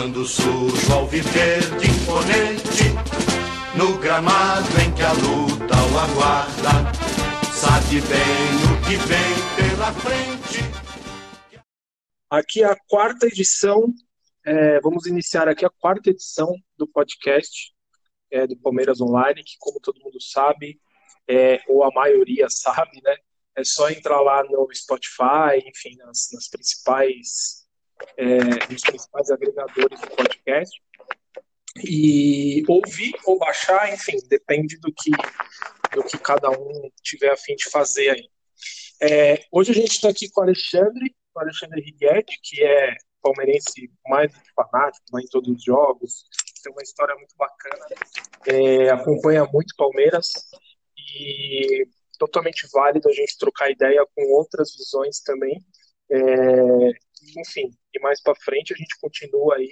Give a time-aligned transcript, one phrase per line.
[0.00, 2.84] Quando surge ao viver de imponente,
[3.76, 6.70] no gramado em que a luta o aguarda,
[7.52, 10.60] sabe bem o que vem pela frente.
[12.30, 13.92] Aqui é a quarta edição,
[14.42, 17.70] é, vamos iniciar aqui a quarta edição do podcast
[18.30, 20.80] é, do Palmeiras Online, que como todo mundo sabe,
[21.28, 23.16] é, ou a maioria sabe, né?
[23.54, 27.59] É só entrar lá no Spotify, enfim, nas, nas principais,
[28.16, 28.38] é,
[28.70, 30.80] nos principais agregadores do podcast
[31.84, 35.10] e ouvir ou baixar, enfim, depende do que
[35.94, 38.28] do que cada um tiver a fim de fazer aí.
[39.02, 43.90] É, hoje a gente está aqui com o Alexandre, o Alexandre Righetti, que é palmeirense
[44.06, 46.24] mais fanático, vai em todos os jogos,
[46.62, 47.86] tem uma história muito bacana,
[48.46, 50.28] é, acompanha muito Palmeiras
[50.96, 51.86] e
[52.18, 55.64] totalmente válido a gente trocar ideia com outras visões também.
[56.10, 56.90] É,
[57.38, 59.70] enfim, e mais para frente a gente continua aí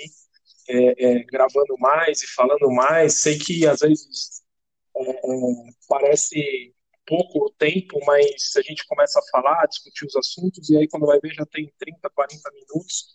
[0.68, 3.20] é, é, gravando mais e falando mais.
[3.20, 4.42] Sei que às vezes
[4.96, 5.20] é,
[5.88, 6.74] parece
[7.06, 11.06] pouco tempo, mas a gente começa a falar, a discutir os assuntos, e aí quando
[11.06, 13.06] vai ver já tem 30, 40 minutos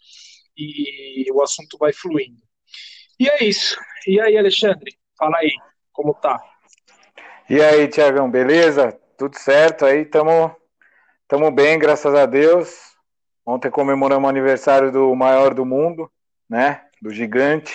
[0.58, 2.42] e o assunto vai fluindo.
[3.20, 3.80] E é isso.
[4.08, 5.52] E aí, Alexandre, fala aí,
[5.92, 6.40] como tá?
[7.50, 8.92] E aí, Tiagão, beleza?
[9.18, 10.06] Tudo certo aí?
[10.06, 10.56] Tamo,
[11.28, 12.93] tamo bem, graças a Deus.
[13.46, 16.10] Ontem comemoramos o aniversário do maior do mundo,
[16.50, 16.82] né?
[17.02, 17.74] Do gigante.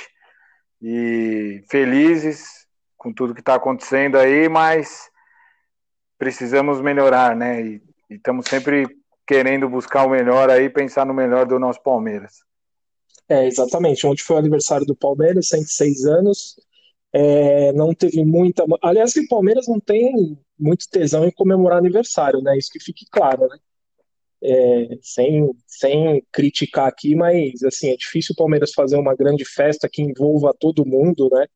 [0.80, 2.66] E felizes
[2.97, 5.10] com tudo que está acontecendo aí, mas
[6.19, 7.60] precisamos melhorar, né?
[7.62, 8.86] E estamos sempre
[9.27, 12.32] querendo buscar o melhor aí, pensar no melhor do nosso Palmeiras.
[13.28, 14.06] É, exatamente.
[14.06, 16.56] Ontem foi o aniversário do Palmeiras, 106 anos.
[17.12, 18.64] É, não teve muita.
[18.82, 22.56] Aliás, que o Palmeiras não tem muito tesão em comemorar aniversário, né?
[22.56, 23.58] Isso que fique claro, né?
[24.42, 29.89] É, sem, sem criticar aqui, mas assim, é difícil o Palmeiras fazer uma grande festa
[29.91, 31.47] que envolva todo mundo, né?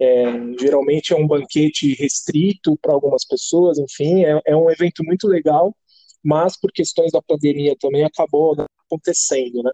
[0.00, 0.24] É,
[0.60, 5.74] geralmente é um banquete restrito para algumas pessoas, enfim, é, é, um evento muito legal,
[6.22, 9.70] mas por questões da pandemia também acabou acontecendo, né?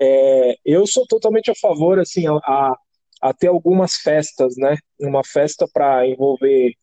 [0.00, 2.76] É, eu sou totalmente a favor, assim, a, a,
[3.22, 4.76] a ter algumas festas, né?
[5.00, 6.74] Uma festa para envolver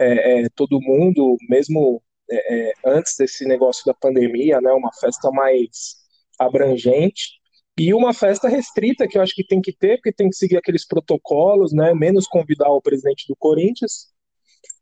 [0.00, 2.02] é, é, todo mundo, mesmo
[2.34, 4.72] é, é, antes desse negócio da pandemia, né?
[4.72, 5.96] Uma festa mais
[6.38, 7.40] abrangente
[7.78, 10.56] e uma festa restrita que eu acho que tem que ter, porque tem que seguir
[10.56, 11.94] aqueles protocolos, né?
[11.94, 14.08] Menos convidar o presidente do Corinthians,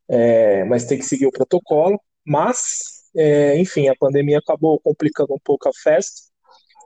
[0.09, 2.01] é, mas tem que seguir o protocolo.
[2.25, 3.11] Mas,
[3.57, 6.31] enfim, a pandemia acabou complicando um pouco a festa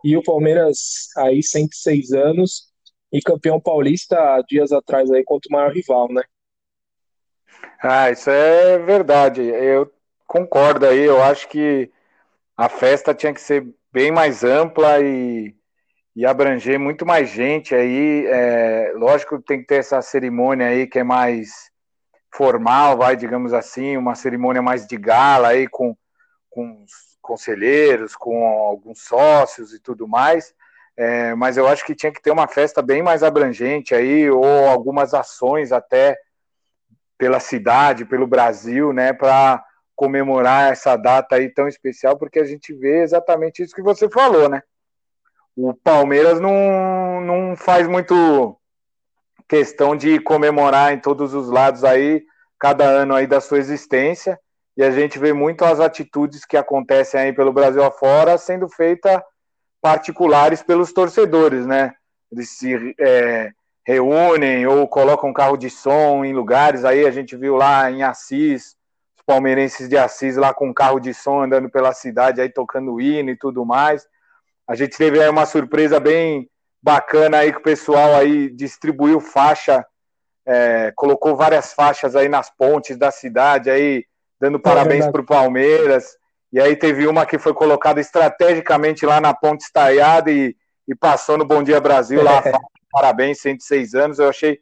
[0.04, 2.72] e o Palmeiras aí 106 anos
[3.12, 6.22] e campeão paulista dias atrás aí contra o maior rival, né?
[7.82, 9.42] Ah, isso é verdade.
[9.42, 9.90] Eu
[10.26, 11.04] concordo aí.
[11.04, 11.90] Eu acho que
[12.56, 15.54] a festa tinha que ser bem mais ampla e,
[16.16, 18.26] e abranger muito mais gente aí.
[18.26, 21.70] É, lógico que tem que ter essa cerimônia aí que é mais
[22.34, 25.96] formal, vai, digamos assim, uma cerimônia mais de gala aí com,
[26.50, 26.84] com
[27.22, 30.52] conselheiros, com alguns sócios e tudo mais.
[30.96, 34.68] É, mas eu acho que tinha que ter uma festa bem mais abrangente aí, ou
[34.68, 36.16] algumas ações até
[37.18, 39.64] pela cidade, pelo Brasil, né, para
[39.94, 44.48] comemorar essa data aí tão especial, porque a gente vê exatamente isso que você falou,
[44.48, 44.62] né?
[45.56, 48.56] O Palmeiras não, não faz muito
[49.48, 52.24] questão de comemorar em todos os lados aí,
[52.58, 54.38] cada ano aí da sua existência,
[54.76, 59.20] e a gente vê muito as atitudes que acontecem aí pelo Brasil afora sendo feitas
[59.80, 61.94] particulares pelos torcedores, né?
[62.32, 63.52] Eles se é,
[63.86, 66.84] reúnem ou colocam carro de som em lugares.
[66.84, 68.76] Aí a gente viu lá em Assis,
[69.26, 73.36] palmeirenses de Assis lá com carro de som andando pela cidade, aí tocando hino e
[73.36, 74.06] tudo mais.
[74.68, 76.48] A gente teve aí uma surpresa bem
[76.82, 79.84] bacana aí que o pessoal aí distribuiu faixa,
[80.46, 84.04] é, colocou várias faixas aí nas pontes da cidade aí
[84.40, 86.16] dando é parabéns para o Palmeiras.
[86.52, 90.54] E aí teve uma que foi colocada estrategicamente lá na Ponte Estaiada e,
[90.86, 92.42] e passou no Bom Dia Brasil lá.
[92.44, 92.52] É.
[92.92, 94.18] Parabéns, 106 anos.
[94.18, 94.60] Eu achei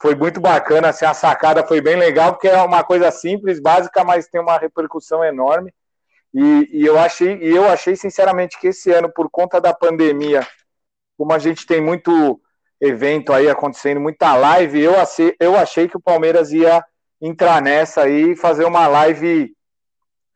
[0.00, 4.04] foi muito bacana, assim, a sacada foi bem legal, porque é uma coisa simples, básica,
[4.04, 5.74] mas tem uma repercussão enorme.
[6.32, 10.46] E, e, eu achei, e eu achei sinceramente que esse ano, por conta da pandemia,
[11.16, 12.40] como a gente tem muito
[12.80, 16.84] evento aí acontecendo, muita live, eu achei, eu achei que o Palmeiras ia
[17.20, 19.52] entrar nessa aí e fazer uma live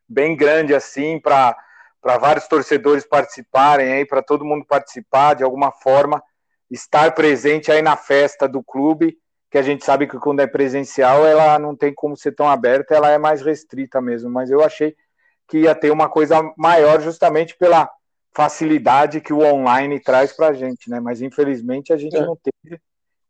[0.08, 1.56] bem grande assim para
[2.02, 6.20] para vários torcedores participarem aí, para todo mundo participar de alguma forma,
[6.68, 9.16] estar presente aí na festa do clube,
[9.52, 12.94] que a gente sabe que quando é presencial ela não tem como ser tão aberta,
[12.94, 14.96] ela é mais restrita mesmo, mas eu achei
[15.46, 17.86] que ia ter uma coisa maior justamente pela
[18.34, 21.00] facilidade que o online traz para a gente, né?
[21.00, 22.24] Mas infelizmente a gente é.
[22.24, 22.80] não teve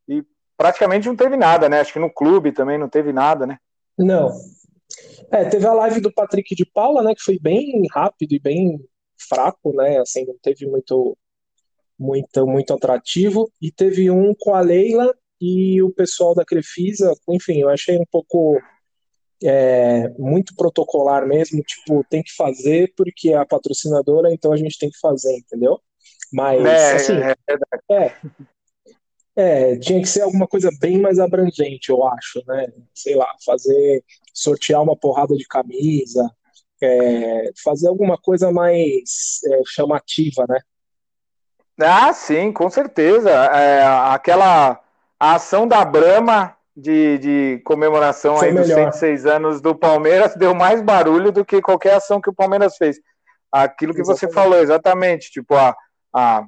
[0.06, 0.24] e
[0.56, 1.80] praticamente não teve nada, né?
[1.80, 3.58] Acho que no clube também não teve nada, né?
[3.98, 4.30] Não.
[5.32, 7.16] É, teve a live do Patrick de Paula, né?
[7.16, 8.78] Que foi bem rápido e bem
[9.28, 9.98] fraco, né?
[9.98, 11.18] Assim, não teve muito,
[11.98, 13.50] muito, muito atrativo.
[13.60, 17.12] E teve um com a Leila e o pessoal da Crefisa.
[17.28, 18.62] Enfim, eu achei um pouco
[19.42, 24.78] é, muito protocolar mesmo, tipo, tem que fazer porque é a patrocinadora, então a gente
[24.78, 25.80] tem que fazer, entendeu?
[26.32, 27.34] Mas, é, assim, é,
[27.90, 28.16] é,
[29.34, 32.68] é, tinha que ser alguma coisa bem mais abrangente, eu acho, né?
[32.94, 36.30] Sei lá, fazer, sortear uma porrada de camisa,
[36.80, 40.60] é, fazer alguma coisa mais é, chamativa, né?
[41.80, 43.30] Ah, sim, com certeza.
[43.30, 44.81] É, aquela
[45.22, 50.82] a ação da Brahma de, de comemoração aí dos 106 anos do Palmeiras deu mais
[50.82, 52.98] barulho do que qualquer ação que o Palmeiras fez.
[53.52, 54.20] Aquilo que exatamente.
[54.20, 55.30] você falou, exatamente.
[55.30, 55.76] Tipo, a,
[56.12, 56.44] a,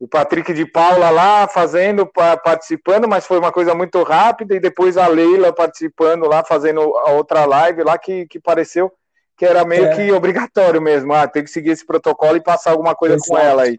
[0.00, 4.96] o Patrick de Paula lá fazendo, participando, mas foi uma coisa muito rápida, e depois
[4.96, 8.90] a Leila participando lá, fazendo a outra live lá, que, que pareceu
[9.36, 9.94] que era meio é.
[9.94, 11.12] que obrigatório mesmo.
[11.12, 13.30] Ah, tem que seguir esse protocolo e passar alguma coisa Exato.
[13.30, 13.78] com ela aí.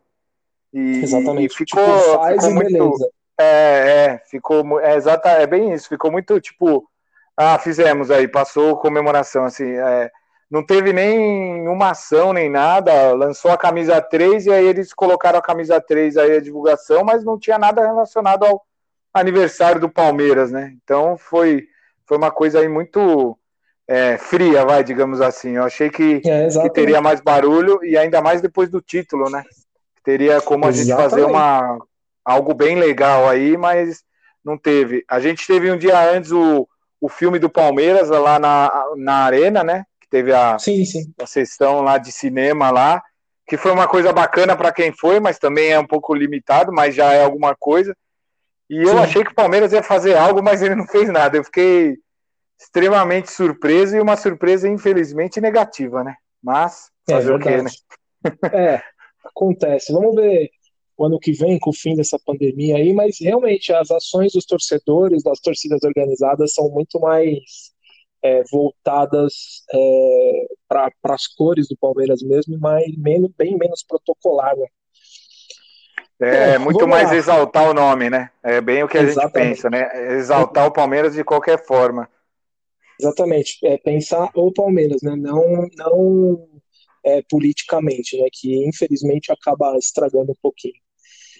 [0.71, 1.51] E, Exatamente.
[1.51, 2.71] E ficou, tipo, faz ficou muito.
[2.71, 3.16] Beleza.
[3.39, 6.89] É, é, ficou, é, exata, é bem isso, ficou muito, tipo,
[7.35, 10.09] ah, fizemos aí, passou comemoração, assim, é,
[10.49, 15.37] não teve nem uma ação, nem nada, lançou a camisa 3 e aí eles colocaram
[15.37, 18.65] a camisa 3 aí a divulgação, mas não tinha nada relacionado ao
[19.13, 21.67] aniversário do Palmeiras, né, então foi,
[22.07, 23.37] foi uma coisa aí muito
[23.87, 28.19] é, fria, vai, digamos assim, eu achei que, é, que teria mais barulho e ainda
[28.19, 29.43] mais depois do título, né,
[30.03, 30.87] teria como a exatamente.
[30.87, 31.77] gente fazer uma
[32.27, 34.03] algo bem legal aí, mas
[34.43, 35.05] não teve.
[35.09, 36.67] A gente teve um dia antes o,
[36.99, 39.85] o filme do Palmeiras lá na, na Arena, né?
[40.01, 41.13] Que teve a, sim, sim.
[41.21, 43.01] a sessão lá de cinema lá,
[43.47, 46.93] que foi uma coisa bacana para quem foi, mas também é um pouco limitado, mas
[46.93, 47.95] já é alguma coisa.
[48.69, 48.99] E eu sim.
[48.99, 51.37] achei que o Palmeiras ia fazer algo, mas ele não fez nada.
[51.37, 51.95] Eu fiquei
[52.59, 56.15] extremamente surpreso e uma surpresa, infelizmente, negativa, né?
[56.43, 57.69] Mas é fazer é o quê, né?
[58.51, 58.81] É,
[59.23, 59.93] acontece.
[59.93, 60.51] Vamos ver
[60.97, 64.45] o ano que vem, com o fim dessa pandemia aí, mas realmente as ações dos
[64.45, 67.71] torcedores, das torcidas organizadas, são muito mais
[68.23, 74.67] é, voltadas é, para as cores do Palmeiras mesmo, mas menos, bem menos protocolar, né?
[76.19, 77.15] É, muito mais lá.
[77.15, 78.31] exaltar o nome, né?
[78.41, 79.33] É bem o que a Exatamente.
[79.37, 80.15] gente pensa, né?
[80.17, 82.09] Exaltar o Palmeiras de qualquer forma.
[82.99, 85.15] Exatamente, é pensar o Palmeiras, né?
[85.15, 86.47] Não, não
[87.05, 88.27] é, politicamente, né?
[88.33, 90.86] Que infelizmente acaba estragando um pouquinho.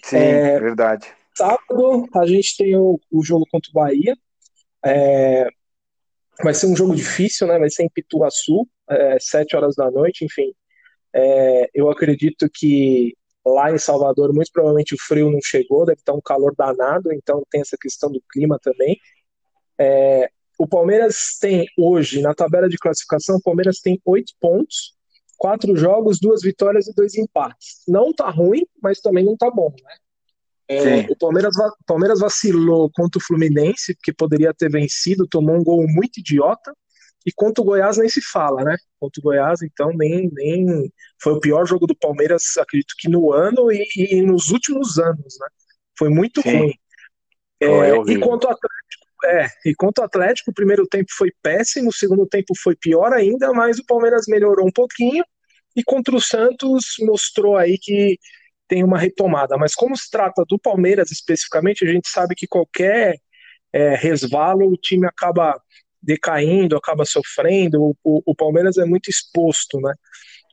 [0.04, 1.06] Sim, é, verdade.
[1.36, 4.16] Sábado a gente tem o, o jogo contra o Bahia.
[4.84, 5.48] É,
[6.42, 7.58] vai ser um jogo difícil, né?
[7.58, 10.52] Vai ser em Pituaçu, é, sete horas da noite, enfim.
[11.14, 13.16] É, eu acredito que
[13.46, 17.42] lá em Salvador, muito provavelmente o frio não chegou, deve estar um calor danado, então
[17.50, 18.98] tem essa questão do clima também.
[19.78, 20.28] É,
[20.58, 24.97] o Palmeiras tem hoje, na tabela de classificação, o Palmeiras tem oito pontos,
[25.38, 27.82] quatro jogos, duas vitórias e dois empates.
[27.86, 29.94] Não tá ruim, mas também não tá bom, né?
[30.70, 31.54] É, o Palmeiras,
[31.86, 36.74] Palmeiras vacilou contra o Fluminense, que poderia ter vencido, tomou um gol muito idiota.
[37.24, 38.76] E contra o Goiás nem se fala, né?
[39.00, 43.32] Contra o Goiás, então, nem, nem foi o pior jogo do Palmeiras, acredito que no
[43.32, 45.48] ano e, e nos últimos anos, né?
[45.98, 46.58] Foi muito Sim.
[46.58, 46.74] ruim.
[47.60, 47.66] É,
[48.12, 48.77] e contra o Atlético,
[49.24, 53.12] é, e contra o Atlético, o primeiro tempo foi péssimo, o segundo tempo foi pior
[53.12, 55.24] ainda, mas o Palmeiras melhorou um pouquinho
[55.76, 58.18] e contra o Santos mostrou aí que
[58.68, 59.56] tem uma retomada.
[59.56, 63.16] Mas como se trata do Palmeiras especificamente, a gente sabe que qualquer
[63.72, 65.60] é, resvalo o time acaba
[66.02, 67.82] decaindo, acaba sofrendo.
[67.82, 69.92] O, o, o Palmeiras é muito exposto, né?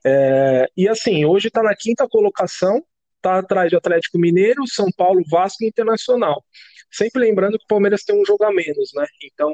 [0.06, 2.84] É, e assim, hoje está na quinta colocação,
[3.25, 6.44] está atrás de Atlético Mineiro, São Paulo, Vasco e Internacional.
[6.91, 9.05] Sempre lembrando que o Palmeiras tem um jogo a menos, né?
[9.24, 9.53] Então,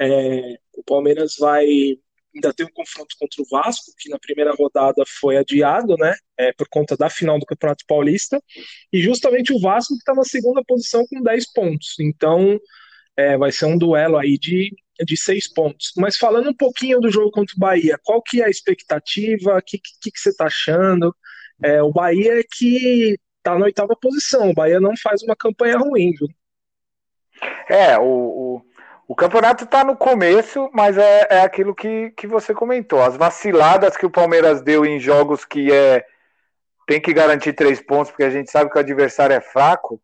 [0.00, 1.66] é, o Palmeiras vai
[2.34, 6.14] ainda ter um confronto contra o Vasco, que na primeira rodada foi adiado, né?
[6.38, 8.42] É, por conta da final do Campeonato Paulista,
[8.92, 11.94] e justamente o Vasco que está na segunda posição com 10 pontos.
[12.00, 12.58] Então,
[13.16, 14.74] é, vai ser um duelo aí de,
[15.04, 15.92] de seis pontos.
[15.96, 19.56] Mas falando um pouquinho do jogo contra o Bahia, qual que é a expectativa?
[19.56, 21.14] O que, que, que, você está achando?
[21.62, 24.50] É, o Bahia é que está na oitava posição.
[24.50, 26.28] O Bahia não faz uma campanha ruim, viu?
[27.68, 28.62] É, o, o,
[29.08, 33.02] o campeonato está no começo, mas é, é aquilo que, que você comentou.
[33.02, 36.04] As vaciladas que o Palmeiras deu em jogos que é
[36.86, 40.00] tem que garantir três pontos, porque a gente sabe que o adversário é fraco.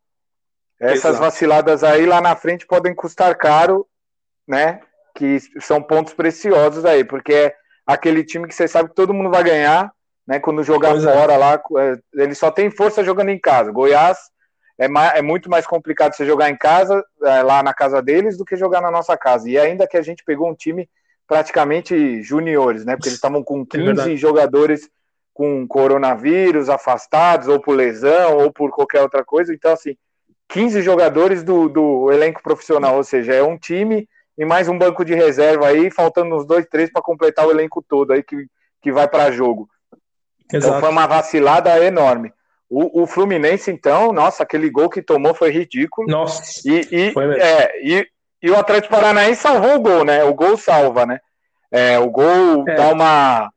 [0.77, 1.19] Essas Exato.
[1.19, 3.87] vaciladas aí lá na frente podem custar caro,
[4.45, 4.81] né?
[5.15, 7.55] Que são pontos preciosos aí, porque é
[7.85, 9.93] aquele time que você sabe que todo mundo vai ganhar
[10.27, 10.39] né?
[10.39, 11.13] Quando jogar pois é.
[11.13, 11.37] fora é.
[11.37, 11.61] lá,
[12.13, 13.71] ele só tem força jogando em casa.
[13.71, 14.17] Goiás
[14.77, 18.37] é, mais, é muito mais complicado você jogar em casa, é, lá na casa deles,
[18.37, 19.49] do que jogar na nossa casa.
[19.49, 20.89] E ainda que a gente pegou um time
[21.27, 22.95] praticamente juniores, né?
[22.95, 24.89] Porque eles estavam com 15 é jogadores
[25.33, 29.53] com coronavírus, afastados, ou por lesão, ou por qualquer outra coisa.
[29.53, 29.95] Então, assim,
[30.49, 35.05] 15 jogadores do, do elenco profissional, ou seja, é um time e mais um banco
[35.05, 38.47] de reserva aí, faltando uns dois, três para completar o elenco todo aí que,
[38.81, 39.67] que vai para jogo.
[40.45, 40.77] Então, Exato.
[40.77, 42.31] Então foi uma vacilada enorme.
[42.69, 46.07] O, o, Fluminense, então, nossa, aquele gol que tomou foi ridículo.
[46.07, 46.41] Nossa.
[46.67, 48.07] E, e, é, e,
[48.41, 50.23] e, o Atlético Paranaense salvou o gol, né?
[50.23, 51.19] O gol salva, né?
[51.71, 52.75] É, o gol é.
[52.75, 53.51] dá uma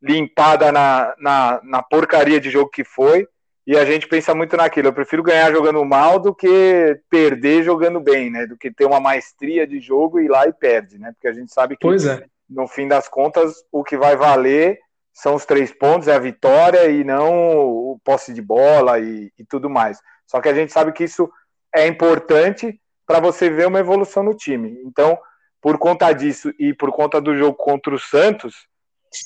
[0.00, 3.26] limpada na, na, na porcaria de jogo que foi.
[3.66, 4.88] E a gente pensa muito naquilo.
[4.88, 8.46] Eu prefiro ganhar jogando mal do que perder jogando bem, né?
[8.46, 11.12] Do que ter uma maestria de jogo e ir lá e perde, né?
[11.12, 12.24] Porque a gente sabe que, é.
[12.48, 14.78] no fim das contas, o que vai valer
[15.12, 19.44] são os três pontos, é a vitória e não o posse de bola e, e
[19.44, 19.98] tudo mais.
[20.26, 21.30] Só que a gente sabe que isso
[21.74, 24.80] é importante para você ver uma evolução no time.
[24.84, 25.18] Então,
[25.60, 28.54] por conta disso e por conta do jogo contra o Santos,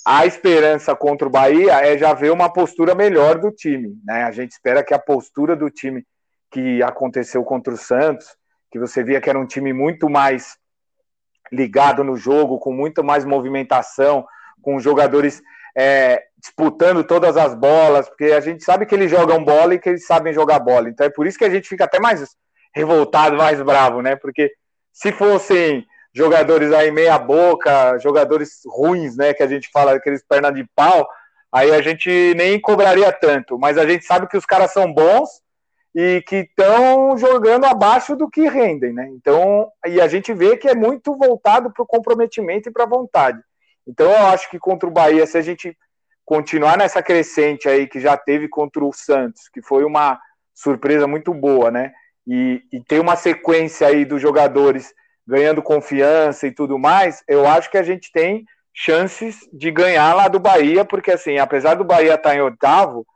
[0.04, 3.94] a esperança contra o Bahia é já ver uma postura melhor do time.
[4.04, 4.24] Né?
[4.24, 6.04] A gente espera que a postura do time
[6.50, 8.26] que aconteceu contra o Santos,
[8.70, 10.56] que você via que era um time muito mais
[11.52, 14.26] ligado no jogo, com muito mais movimentação,
[14.62, 15.42] com jogadores
[15.76, 19.88] é, disputando todas as bolas, porque a gente sabe que eles jogam bola e que
[19.88, 20.88] eles sabem jogar bola.
[20.88, 22.36] Então é por isso que a gente fica até mais
[22.74, 24.16] revoltado, mais bravo, né?
[24.16, 24.52] Porque
[24.92, 30.50] se fossem jogadores aí meia boca, jogadores ruins, né, que a gente fala, aqueles perna
[30.50, 31.08] de pau,
[31.52, 35.42] aí a gente nem cobraria tanto, mas a gente sabe que os caras são bons
[35.94, 39.08] e que estão jogando abaixo do que rendem, né?
[39.12, 42.88] Então, e a gente vê que é muito voltado para o comprometimento e para a
[42.88, 43.40] vontade.
[43.86, 45.76] Então, eu acho que contra o Bahia, se a gente
[46.24, 50.18] continuar nessa crescente aí que já teve contra o Santos, que foi uma
[50.54, 51.92] surpresa muito boa, né?
[52.26, 54.94] E, e tem uma sequência aí dos jogadores
[55.26, 60.28] ganhando confiança e tudo mais, eu acho que a gente tem chances de ganhar lá
[60.28, 63.06] do Bahia, porque assim, apesar do Bahia estar em oitavo,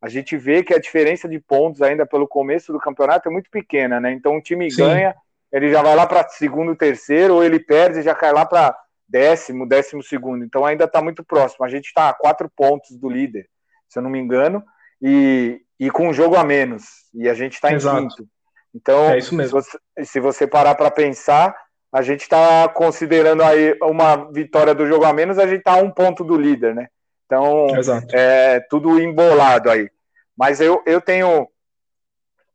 [0.00, 3.50] a gente vê que a diferença de pontos ainda pelo começo do campeonato é muito
[3.50, 4.12] pequena, né?
[4.12, 4.82] Então o time Sim.
[4.82, 5.14] ganha,
[5.52, 8.76] ele já vai lá para segundo, terceiro, ou ele perde e já cai lá para
[9.08, 10.44] décimo, décimo segundo.
[10.44, 11.64] Então ainda está muito próximo.
[11.64, 13.48] A gente está a quatro pontos do líder,
[13.88, 14.62] se eu não me engano,
[15.00, 16.84] e, e com um jogo a menos.
[17.14, 18.28] E a gente está em quinto.
[18.74, 19.20] Então, é.
[19.20, 21.56] Se você, se você parar para pensar,
[21.92, 25.82] a gente está considerando aí uma vitória do jogo a menos, a gente está a
[25.82, 26.88] um ponto do líder, né?
[27.26, 27.68] Então,
[28.12, 29.90] é tudo embolado aí.
[30.36, 31.48] Mas eu, eu tenho,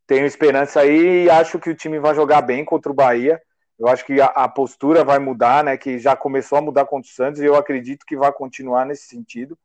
[0.08, 3.42] tenho esperança aí e acho que o time vai jogar bem contra o Bahia.
[3.84, 5.76] Eu acho que a, a, postura vai mudar, né?
[5.76, 9.08] Que já começou a mudar contra o Santos e eu acredito que vai continuar nesse
[9.08, 9.60] sentido.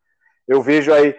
[0.47, 1.15] Eu vejo aí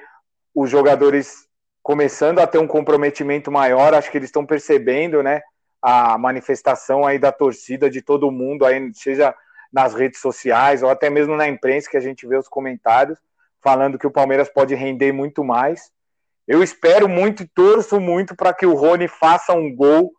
[0.54, 1.48] os jogadores
[1.82, 5.42] começando a ter um comprometimento maior, acho que eles estão percebendo, né,
[5.82, 9.34] a manifestação aí da torcida de todo mundo, aí, seja
[9.72, 13.18] nas redes sociais ou até mesmo na imprensa, que a gente vê os comentários
[13.62, 15.90] falando que o Palmeiras pode render muito mais.
[16.46, 20.12] Eu espero muito e torço muito para que o Rony faça um gol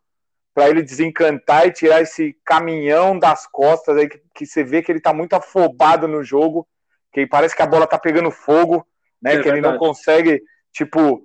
[0.54, 4.90] para ele desencantar e tirar esse caminhão das costas aí que, que você vê que
[4.90, 6.66] ele está muito afobado no jogo,
[7.12, 8.86] que parece que a bola está pegando fogo,
[9.22, 9.32] né?
[9.32, 9.58] É que verdade.
[9.58, 10.42] ele não consegue,
[10.72, 11.24] tipo,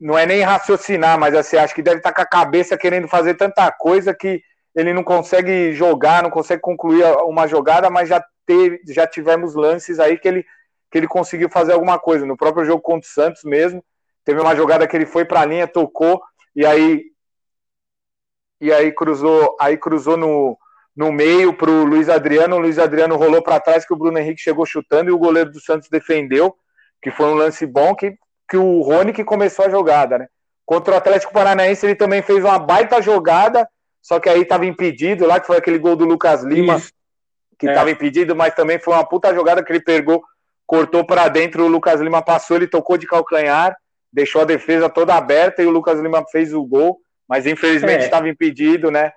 [0.00, 3.34] não é nem raciocinar, mas assim, acho que deve estar com a cabeça querendo fazer
[3.34, 4.42] tanta coisa que
[4.74, 10.00] ele não consegue jogar, não consegue concluir uma jogada, mas já, teve, já tivemos lances
[10.00, 10.44] aí que ele,
[10.90, 12.24] que ele conseguiu fazer alguma coisa.
[12.24, 13.84] No próprio jogo contra o Santos mesmo,
[14.24, 16.22] teve uma jogada que ele foi para a linha, tocou,
[16.56, 17.04] e aí
[18.62, 20.56] e aí cruzou, aí cruzou no,
[20.96, 24.18] no meio para o Luiz Adriano, o Luiz Adriano rolou para trás que o Bruno
[24.18, 26.54] Henrique chegou chutando e o goleiro do Santos defendeu,
[27.02, 28.16] que foi um lance bom que
[28.48, 30.26] que o Rony que começou a jogada, né?
[30.66, 33.66] Contra o Atlético Paranaense ele também fez uma baita jogada,
[34.02, 36.92] só que aí estava impedido lá, que foi aquele gol do Lucas Lima, Isso.
[37.58, 37.92] que estava é.
[37.94, 40.22] impedido, mas também foi uma puta jogada que ele pegou,
[40.66, 43.74] cortou para dentro, o Lucas Lima passou, ele tocou de calcanhar,
[44.12, 47.00] deixou a defesa toda aberta e o Lucas Lima fez o gol,
[47.32, 48.30] mas infelizmente estava é.
[48.30, 49.10] impedido, né?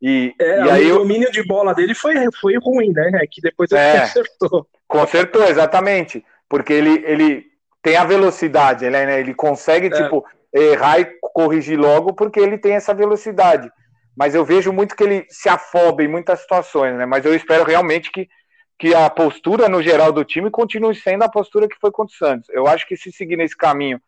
[0.00, 3.10] E, é, e aí o domínio de bola dele foi, foi ruim, né?
[3.16, 4.66] É que depois ele é, consertou.
[4.86, 6.24] Consertou, exatamente.
[6.48, 7.44] Porque ele, ele
[7.82, 9.20] tem a velocidade, ele, né?
[9.20, 9.90] ele consegue, é.
[9.90, 13.70] tipo, errar e corrigir logo porque ele tem essa velocidade.
[14.16, 17.04] Mas eu vejo muito que ele se afoba em muitas situações, né?
[17.04, 18.30] Mas eu espero realmente que,
[18.78, 22.16] que a postura no geral do time continue sendo a postura que foi contra o
[22.16, 22.48] Santos.
[22.48, 24.00] Eu acho que se seguir nesse caminho,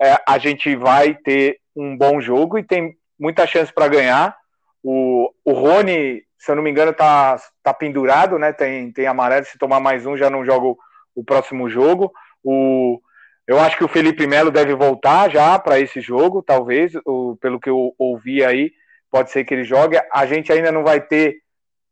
[0.00, 4.36] é, a gente vai ter um bom jogo e tem muita chance para ganhar.
[4.82, 8.52] O, o Rony, se eu não me engano, tá, tá pendurado, né?
[8.52, 9.46] Tem, tem amarelo.
[9.46, 10.78] Se tomar mais um, já não joga o,
[11.14, 12.12] o próximo jogo.
[12.42, 13.00] O,
[13.46, 17.58] Eu acho que o Felipe Melo deve voltar já para esse jogo, talvez, o, pelo
[17.58, 18.72] que eu ouvi aí,
[19.10, 19.98] pode ser que ele jogue.
[20.12, 21.38] A gente ainda não vai ter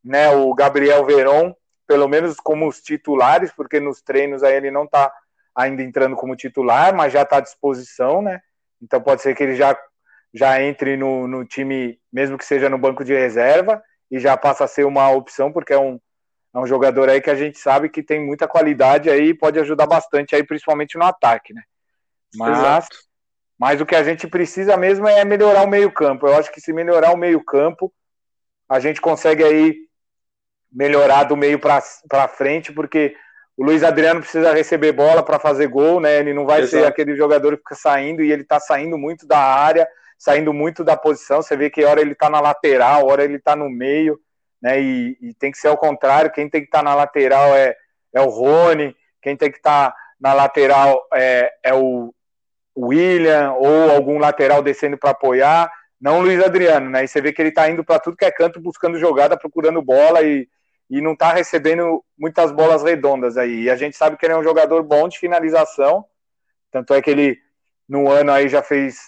[0.04, 1.54] né, o Gabriel Veron,
[1.86, 5.12] pelo menos como os titulares, porque nos treinos aí ele não está
[5.54, 8.40] ainda entrando como titular, mas já está à disposição, né?
[8.82, 9.78] Então pode ser que ele já,
[10.34, 14.64] já entre no, no time, mesmo que seja no banco de reserva, e já passa
[14.64, 15.98] a ser uma opção, porque é um,
[16.54, 19.58] é um jogador aí que a gente sabe que tem muita qualidade aí e pode
[19.58, 21.62] ajudar bastante aí, principalmente no ataque, né?
[22.34, 22.88] Mas,
[23.58, 26.26] mas o que a gente precisa mesmo é melhorar o meio-campo.
[26.26, 27.92] Eu acho que se melhorar o meio-campo,
[28.68, 29.76] a gente consegue aí
[30.70, 33.14] melhorar do meio para frente, porque
[33.56, 36.18] o Luiz Adriano precisa receber bola para fazer gol, né?
[36.18, 36.82] Ele não vai Exato.
[36.82, 39.86] ser aquele jogador que fica saindo e ele está saindo muito da área,
[40.18, 41.42] saindo muito da posição.
[41.42, 44.18] Você vê que hora ele está na lateral, hora ele está no meio
[44.62, 44.80] né?
[44.80, 47.76] E, e, tem que ser ao contrário, quem tem que estar tá na lateral é,
[48.14, 52.14] é o Rony, quem tem que estar tá na lateral é, é o
[52.78, 57.04] William, ou algum lateral descendo para apoiar, não o Luiz Adriano, né?
[57.04, 59.82] E você vê que ele está indo para tudo que é canto, buscando jogada, procurando
[59.82, 60.48] bola e,
[60.92, 63.62] e não está recebendo muitas bolas redondas aí.
[63.62, 66.04] E a gente sabe que ele é um jogador bom de finalização,
[66.70, 67.38] tanto é que ele
[67.88, 68.98] no ano aí já fez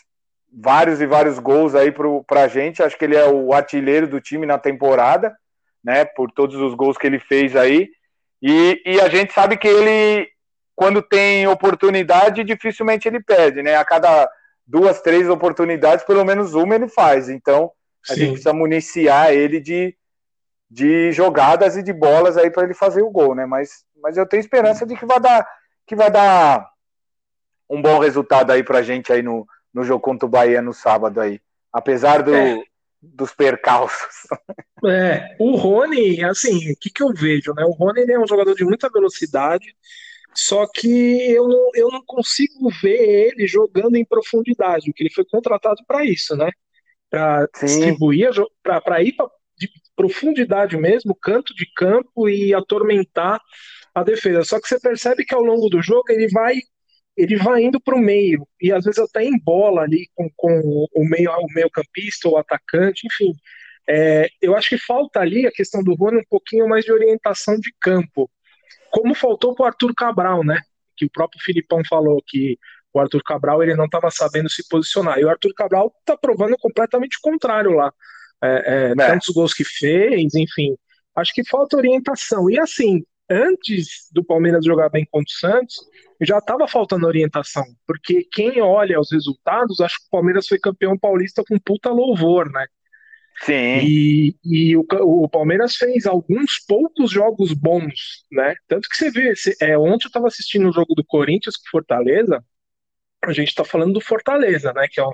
[0.51, 1.93] vários e vários gols aí
[2.27, 2.83] para a gente.
[2.83, 5.37] Acho que ele é o artilheiro do time na temporada
[5.85, 7.91] né, por todos os gols que ele fez aí.
[8.41, 10.27] E, e a gente sabe que ele,
[10.75, 13.77] quando tem oportunidade, dificilmente ele perde, né?
[13.77, 14.27] A cada
[14.67, 17.29] duas, três oportunidades, pelo menos uma ele faz.
[17.29, 17.71] Então,
[18.09, 18.21] a Sim.
[18.21, 19.95] gente precisa municiar ele de,
[20.75, 23.47] de jogadas e de bolas aí para ele fazer o gol, né?
[23.47, 25.47] Mas, mas eu tenho esperança de que vai dar
[25.87, 26.69] que vai dar
[27.71, 31.21] um bom resultado aí pra gente aí no, no jogo contra o Bahia no sábado
[31.21, 31.41] aí.
[31.73, 32.61] Apesar do, é
[33.01, 34.27] dos percalços.
[34.87, 37.65] É, o Rony, assim, o que, que eu vejo, né?
[37.65, 39.75] O Rony ele é um jogador de muita velocidade,
[40.35, 45.25] só que eu não, eu não consigo ver ele jogando em profundidade, porque ele foi
[45.25, 46.51] contratado para isso, né?
[47.09, 48.29] Para distribuir,
[48.63, 49.31] para ir para
[49.67, 53.41] de profundidade mesmo, canto de campo e atormentar
[53.95, 54.45] a defesa.
[54.45, 56.57] Só que você percebe que ao longo do jogo ele vai
[57.17, 60.87] ele vai indo para o meio e às vezes até em bola ali com, com
[60.93, 63.33] o meio o meio campista ou atacante, enfim.
[63.89, 67.57] É, eu acho que falta ali a questão do Rony um pouquinho mais de orientação
[67.57, 68.31] de campo,
[68.91, 70.61] como faltou para o Arthur Cabral, né?
[70.97, 72.59] Que o próprio Filipão falou que
[72.93, 75.19] o Arthur Cabral ele não estava sabendo se posicionar.
[75.19, 77.93] E o Arthur Cabral está provando completamente o contrário lá.
[78.45, 80.77] É, é, é, tantos gols que fez, enfim.
[81.17, 82.51] Acho que falta orientação.
[82.51, 85.77] E assim, antes do Palmeiras jogar bem contra o Santos,
[86.21, 90.99] já estava faltando orientação, porque quem olha os resultados, acho que o Palmeiras foi campeão
[90.99, 92.67] paulista com puta louvor, né?
[93.43, 93.81] Sim.
[93.83, 98.55] E, e o, o, Palmeiras fez alguns poucos jogos bons, né?
[98.69, 101.69] Tanto que você vê, você, é, ontem eu estava assistindo o jogo do Corinthians com
[101.71, 102.45] Fortaleza,
[103.25, 104.87] a gente está falando do Fortaleza, né?
[104.89, 105.13] Que é um,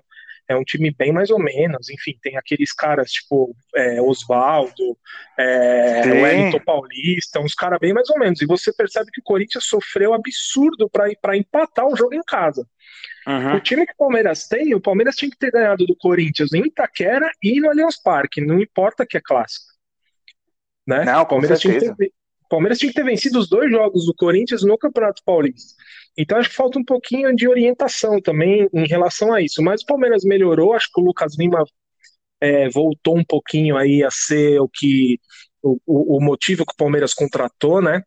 [0.50, 4.98] é um time bem mais ou menos, enfim, tem aqueles caras tipo é, Oswaldo,
[5.38, 9.64] é, Wellington Paulista, uns caras bem mais ou menos, e você percebe que o Corinthians
[9.64, 12.66] sofreu absurdo para empatar o jogo em casa.
[13.28, 13.54] Uhum.
[13.54, 16.66] O time que o Palmeiras tem, o Palmeiras tinha que ter ganhado do Corinthians em
[16.66, 19.70] Itaquera e no Allianz Parque, não importa que é clássico.
[20.84, 21.04] Né?
[21.04, 22.12] Não, o Palmeiras, tinha que ter,
[22.50, 25.72] Palmeiras tinha que ter vencido os dois jogos do Corinthians no Campeonato Paulista.
[26.18, 29.62] Então acho que falta um pouquinho de orientação também em relação a isso.
[29.62, 31.64] Mas o Palmeiras melhorou, acho que o Lucas Lima
[32.40, 35.18] é, voltou um pouquinho aí a ser o que
[35.62, 38.02] o, o motivo que o Palmeiras contratou, né?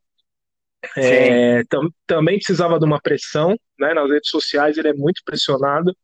[0.97, 3.93] É, tam, também precisava de uma pressão, né?
[3.93, 5.95] Nas redes sociais ele é muito pressionado.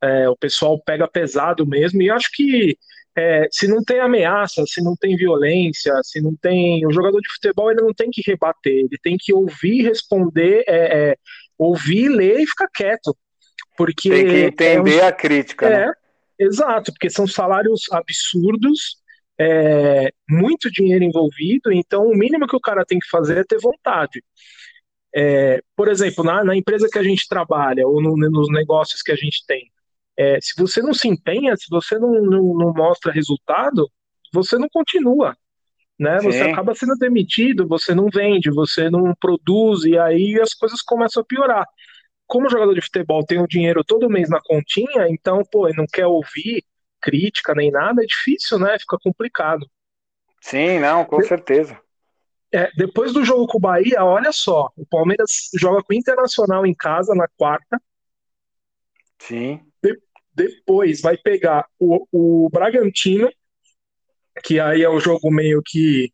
[0.00, 2.76] É, o pessoal pega pesado mesmo, e acho que
[3.16, 6.86] é, se não tem ameaça, se não tem violência, se não tem.
[6.86, 11.10] O jogador de futebol ele não tem que rebater, ele tem que ouvir, responder, é,
[11.10, 11.16] é,
[11.58, 13.16] ouvir, ler e ficar quieto.
[13.76, 15.08] Porque tem que entender é um...
[15.08, 15.66] a crítica.
[15.66, 15.92] É, né?
[16.38, 18.96] exato, porque são salários absurdos,
[19.38, 23.58] é, muito dinheiro envolvido, então o mínimo que o cara tem que fazer é ter
[23.58, 24.22] vontade.
[25.14, 29.12] É, por exemplo, na, na, empresa que a gente trabalha, ou no, nos negócios que
[29.12, 29.70] a gente tem,
[30.22, 33.90] é, se você não se empenha, se você não, não, não mostra resultado,
[34.32, 35.36] você não continua.
[35.98, 36.18] Né?
[36.20, 41.22] Você acaba sendo demitido, você não vende, você não produz, e aí as coisas começam
[41.22, 41.66] a piorar.
[42.26, 46.06] Como jogador de futebol tem o dinheiro todo mês na continha, então, pô, não quer
[46.06, 46.64] ouvir
[47.00, 48.78] crítica nem nada, é difícil, né?
[48.78, 49.66] Fica complicado.
[50.40, 51.78] Sim, não, com certeza.
[52.52, 56.66] É, depois do jogo com o Bahia, olha só, o Palmeiras joga com o Internacional
[56.66, 57.80] em casa na quarta.
[59.18, 59.60] Sim.
[60.34, 63.30] Depois vai pegar o, o Bragantino,
[64.42, 66.12] que aí é o jogo meio que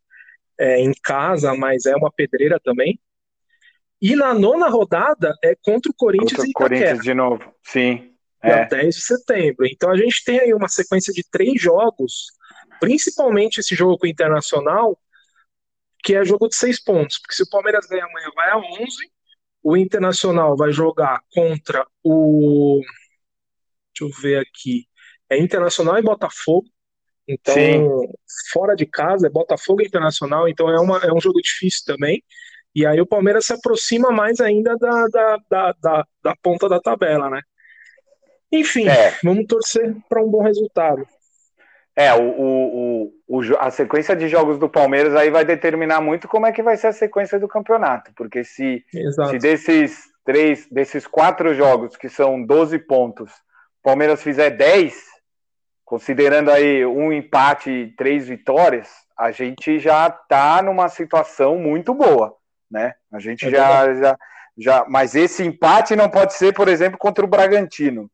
[0.59, 2.99] é, em casa, mas é uma pedreira também.
[4.01, 7.55] E na nona rodada é contra o Corinthians Contra e o Corinthians de novo.
[7.65, 8.15] Sim.
[8.41, 8.67] É.
[8.67, 9.67] 10 de setembro.
[9.67, 12.27] Então a gente tem aí uma sequência de três jogos,
[12.81, 14.97] principalmente esse jogo com o Internacional,
[16.05, 17.19] que é jogo de seis pontos.
[17.19, 18.87] Porque se o Palmeiras ganhar amanhã, vai a 11.
[19.63, 22.81] O Internacional vai jogar contra o.
[23.99, 24.87] Deixa eu ver aqui.
[25.31, 26.67] É Internacional e Botafogo.
[27.27, 27.87] Então, Sim.
[28.53, 30.49] fora de casa, é Botafogo e Internacional.
[30.49, 32.23] Então, é, uma, é um jogo difícil também.
[32.75, 36.81] E aí, o Palmeiras se aproxima mais ainda da, da, da, da, da ponta da
[36.81, 37.43] tabela, né?
[38.51, 39.15] Enfim, É.
[39.23, 41.07] vamos torcer para um bom resultado.
[41.95, 46.47] É, o, o, o, a sequência de jogos do Palmeiras aí vai determinar muito como
[46.47, 48.13] é que vai ser a sequência do campeonato.
[48.17, 49.31] Porque se, Exato.
[49.31, 53.33] se desses três, desses quatro jogos, que são 12 pontos,
[53.83, 54.95] Palmeiras fizer 10,
[55.85, 62.37] considerando aí um empate e três vitórias, a gente já tá numa situação muito boa,
[62.71, 62.95] né?
[63.13, 64.19] A gente É já, já,
[64.57, 64.85] já.
[64.89, 68.11] Mas esse empate não pode ser, por exemplo, contra o Bragantino.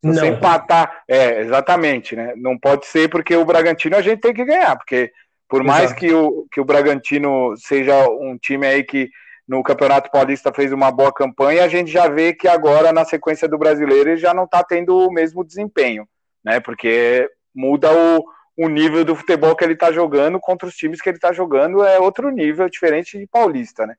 [0.00, 2.32] Se você empatar, é, exatamente, né?
[2.36, 5.12] Não pode ser porque o Bragantino a gente tem que ganhar, porque
[5.48, 6.00] por mais Exato.
[6.00, 9.10] que o, que o Bragantino seja um time aí que
[9.48, 13.48] no Campeonato Paulista fez uma boa campanha, a gente já vê que agora na sequência
[13.48, 16.06] do brasileiro ele já não está tendo o mesmo desempenho,
[16.44, 16.60] né?
[16.60, 18.24] Porque muda o,
[18.58, 21.82] o nível do futebol que ele está jogando contra os times que ele está jogando,
[21.82, 23.94] é outro nível diferente de Paulista, né?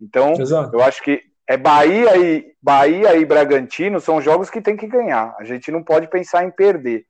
[0.00, 0.74] Então, Exato.
[0.74, 5.34] eu acho que é Bahia e Bahia e Bragantino são jogos que tem que ganhar.
[5.38, 7.04] A gente não pode pensar em perder.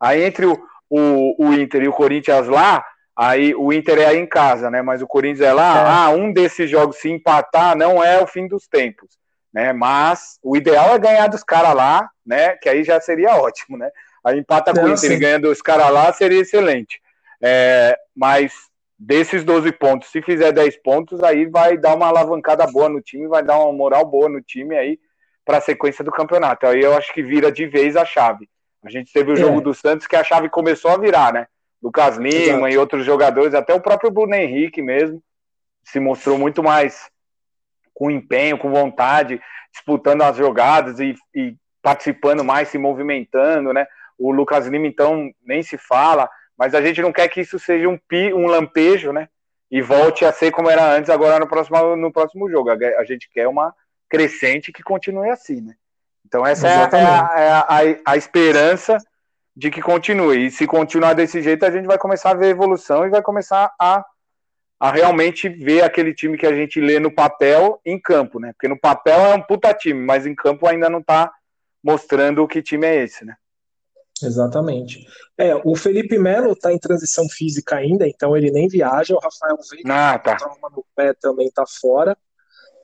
[0.00, 2.84] Aí entre o, o, o Inter e o Corinthians lá,
[3.16, 4.82] aí o Inter é aí em casa, né?
[4.82, 5.78] Mas o Corinthians é lá.
[5.78, 5.84] É.
[5.86, 9.18] Ah, um desses jogos se empatar não é o fim dos tempos,
[9.52, 9.72] né?
[9.72, 12.56] Mas o ideal é ganhar dos caras lá, né?
[12.56, 13.90] Que aí já seria ótimo, né?
[14.24, 15.12] Aí empata com o Inter sim.
[15.12, 17.00] e ganha dos caras lá seria excelente.
[17.42, 18.52] É, mas
[18.98, 23.26] desses 12 pontos, se fizer 10 pontos, aí vai dar uma alavancada boa no time,
[23.28, 24.98] vai dar uma moral boa no time aí
[25.44, 26.66] para a sequência do campeonato.
[26.66, 28.48] Aí eu acho que vira de vez a chave.
[28.82, 29.36] A gente teve o É.
[29.36, 31.46] jogo do Santos que a chave começou a virar, né?
[31.84, 32.68] Lucas Lima Exato.
[32.68, 35.22] e outros jogadores, até o próprio Bruno Henrique mesmo,
[35.82, 37.10] se mostrou muito mais
[37.92, 39.38] com empenho, com vontade,
[39.70, 43.86] disputando as jogadas e, e participando mais, se movimentando, né?
[44.18, 47.86] O Lucas Lima, então, nem se fala, mas a gente não quer que isso seja
[47.86, 49.28] um, pi, um lampejo, né?
[49.70, 52.70] E volte a ser como era antes, agora no próximo, no próximo jogo.
[52.70, 53.74] A, gente quer uma
[54.08, 55.74] crescente que continue assim, né?
[56.24, 57.50] Então, essa é, a, é, a, é
[58.06, 58.96] a, a, esperança
[59.56, 60.46] de que continue.
[60.46, 63.72] E se continuar desse jeito, a gente vai começar a ver evolução e vai começar
[63.80, 64.04] a,
[64.80, 68.52] a realmente ver aquele time que a gente lê no papel em campo, né?
[68.52, 71.32] Porque no papel é um puta time, mas em campo ainda não tá
[71.82, 73.36] mostrando que time é esse, né?
[74.22, 75.06] Exatamente.
[75.36, 79.14] É, o Felipe Melo está em transição física ainda, então ele nem viaja.
[79.14, 80.36] O Rafael Veiga, ah, tá.
[80.36, 82.16] trauma no pé, também está fora.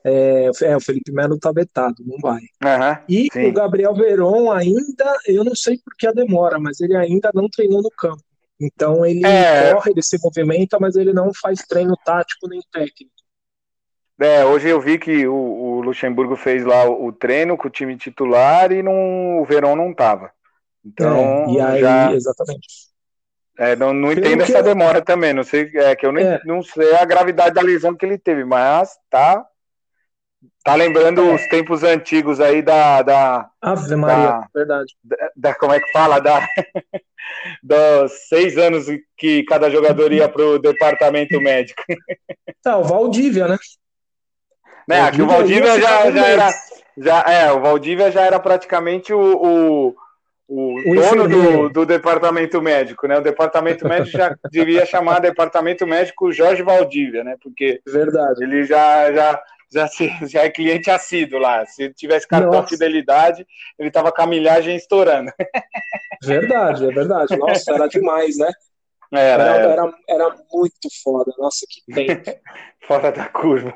[0.03, 2.39] É, é, o Felipe Melo está vetado, não vai.
[2.39, 3.47] Uhum, e sim.
[3.47, 7.47] o Gabriel Veron ainda, eu não sei por que a demora, mas ele ainda não
[7.47, 8.23] treinou no campo.
[8.59, 9.73] Então ele é...
[9.73, 13.11] corre, ele se movimenta, mas ele não faz treino tático nem técnico.
[14.19, 17.71] É, hoje eu vi que o, o Luxemburgo fez lá o, o, treino com o
[17.71, 20.31] time titular e não, o Verón não estava.
[20.85, 22.67] Então, é, e aí, já, exatamente.
[23.57, 26.39] É, não, não entendo essa demora também, não sei, é que eu nem, É.
[26.45, 29.43] não sei a gravidade da lesão que ele teve, mas tá
[30.63, 31.33] tá lembrando É.
[31.35, 34.95] os tempos antigos aí da da, Ave Maria, verdade.
[35.03, 36.39] da, da- como é que fala da
[37.63, 38.85] dos seis anos
[39.17, 41.81] que cada jogador ia pro departamento médico,
[42.63, 43.57] Tá, o Valdívia, né?
[44.87, 45.01] né?
[45.01, 46.49] Aqui o Valdívia Valdívia ia já, já era
[46.97, 49.95] já é, o Valdívia já era praticamente o, o,
[50.47, 53.17] o O dono do, do departamento médico, né?
[53.17, 57.35] O departamento médico já devia chamar departamento médico Jorge Valdívia, né?
[57.41, 58.43] Porque Verdade.
[58.43, 61.65] ele já já já, se- já é cliente assíduo lá.
[61.65, 62.67] Se tivesse cartão Nossa.
[62.67, 63.45] fidelidade,
[63.79, 65.31] ele tava com a milhagem estourando.
[66.23, 67.37] Verdade, é verdade.
[67.37, 68.51] Nossa, era demais, né?
[69.13, 71.33] Era, Era, era era, muito foda.
[71.37, 72.31] Nossa, que tempo.
[72.87, 73.73] fora da curva.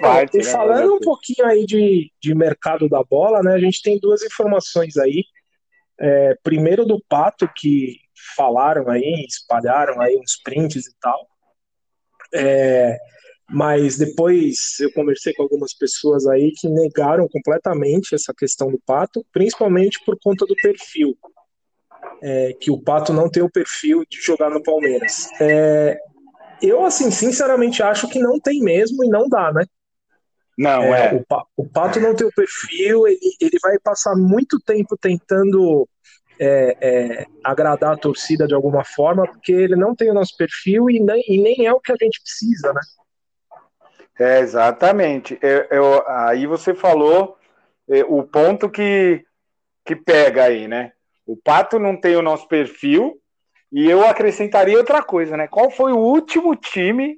[0.00, 0.50] parte, e né?
[0.50, 3.54] falando um pouquinho aí de, de mercado da bola, né?
[3.54, 5.24] A gente tem duas informações aí.
[6.00, 8.00] É, primeiro do Pato, que
[8.36, 11.28] falaram aí, espalharam aí uns prints e tal.
[12.34, 12.98] É,
[13.48, 19.24] mas depois eu conversei com algumas pessoas aí que negaram completamente essa questão do Pato,
[19.32, 21.16] principalmente por conta do perfil.
[22.22, 25.28] É, que o Pato não tem o perfil de jogar no Palmeiras.
[25.40, 25.98] É,
[26.62, 29.64] eu, assim, sinceramente acho que não tem mesmo e não dá, né?
[30.56, 31.14] Não, É, é.
[31.14, 35.88] o, Pa- o Pato não tem o perfil, ele, ele vai passar muito tempo tentando
[36.38, 40.88] é, é, agradar a torcida de alguma forma, porque ele não tem o nosso perfil
[40.88, 42.80] e nem, e nem é o que a gente precisa, né?
[44.18, 45.38] É, exatamente.
[45.42, 47.36] Eu, eu, aí você falou
[47.88, 49.24] é, o ponto que,
[49.84, 50.92] que pega aí, né?
[51.26, 53.20] O Pato não tem o nosso perfil,
[53.72, 55.48] e eu acrescentaria outra coisa, né?
[55.48, 57.16] Qual foi o último time,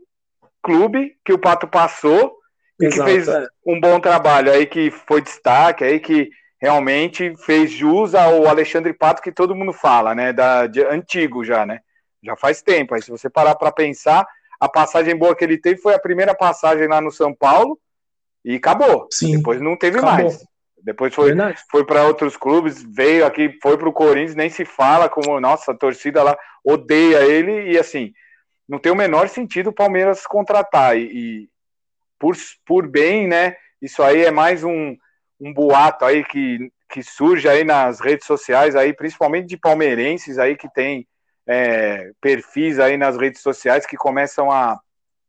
[0.62, 2.38] clube, que o Pato passou
[2.80, 3.46] e Exato, que fez é.
[3.66, 9.20] um bom trabalho aí, que foi destaque, aí que realmente fez jus ao Alexandre Pato
[9.20, 10.32] que todo mundo fala, né?
[10.32, 11.80] Da, de, antigo já, né?
[12.22, 12.94] Já faz tempo.
[12.94, 14.26] Aí se você parar para pensar,
[14.60, 17.78] a passagem boa que ele teve foi a primeira passagem lá no São Paulo
[18.44, 19.08] e acabou.
[19.10, 20.24] Sim, Depois não teve acabou.
[20.24, 20.44] mais.
[20.82, 21.32] Depois foi,
[21.68, 25.72] foi para outros clubes, veio aqui, foi para o Corinthians, nem se fala como, nossa,
[25.72, 28.12] a torcida lá odeia ele e assim,
[28.68, 30.96] não tem o menor sentido o Palmeiras contratar.
[30.96, 31.48] E, e
[32.18, 33.56] por, por bem, né?
[33.82, 34.96] Isso aí é mais um,
[35.40, 40.56] um boato aí que, que surge aí nas redes sociais, aí, principalmente de palmeirenses aí
[40.56, 41.06] que tem
[41.46, 44.80] é, perfis aí nas redes sociais que começam a,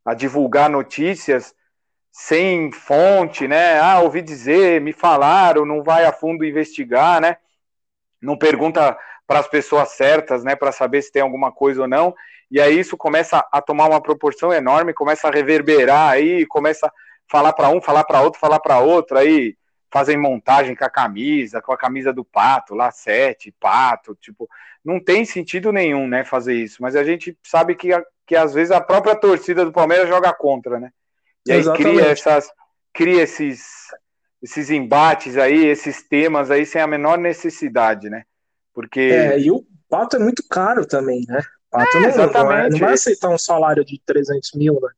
[0.06, 1.54] a divulgar notícias
[2.12, 3.80] sem fonte, né?
[3.80, 7.38] Ah, ouvi dizer, me falaram, não vai a fundo investigar, né?
[8.22, 12.16] Não pergunta para as pessoas certas, né, para saber se tem alguma coisa ou não.
[12.50, 16.92] E aí isso começa a tomar uma proporção enorme, começa a reverberar aí, começa a
[17.30, 19.56] falar para um, falar para outro, falar para outro, aí
[19.92, 24.50] fazem montagem com a camisa, com a camisa do pato, lá sete, pato, tipo,
[24.84, 26.82] não tem sentido nenhum, né, fazer isso.
[26.82, 27.90] Mas a gente sabe que,
[28.26, 30.92] que às vezes a própria torcida do Palmeiras joga contra, né?
[31.46, 31.98] E aí Exatamente.
[31.98, 32.52] cria essas,
[32.94, 33.62] cria esses,
[34.42, 38.24] esses embates aí, esses temas aí sem a menor necessidade, né?
[38.74, 39.00] Porque.
[39.00, 41.42] É, e o pato é muito caro também, né?
[41.72, 42.64] Pato é, não, exatamente.
[42.64, 44.90] Não, não vai aceitar um salário de 300 mil, né?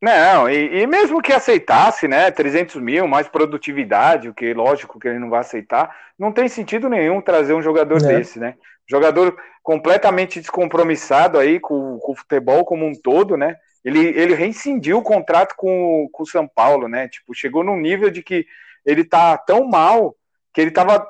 [0.00, 5.06] Não, e, e, mesmo que aceitasse, né, 300 mil, mais produtividade, o que lógico que
[5.06, 8.06] ele não vai aceitar, não tem sentido nenhum trazer um jogador é.
[8.06, 8.54] desse, né?
[8.88, 13.56] Jogador completamente descompromissado aí com, com o futebol como um todo, né?
[13.84, 17.06] Ele, ele reincidiu o contrato com, com o São Paulo, né?
[17.08, 18.46] Tipo, chegou num nível de que
[18.86, 20.16] ele tá tão mal
[20.52, 21.06] que ele tava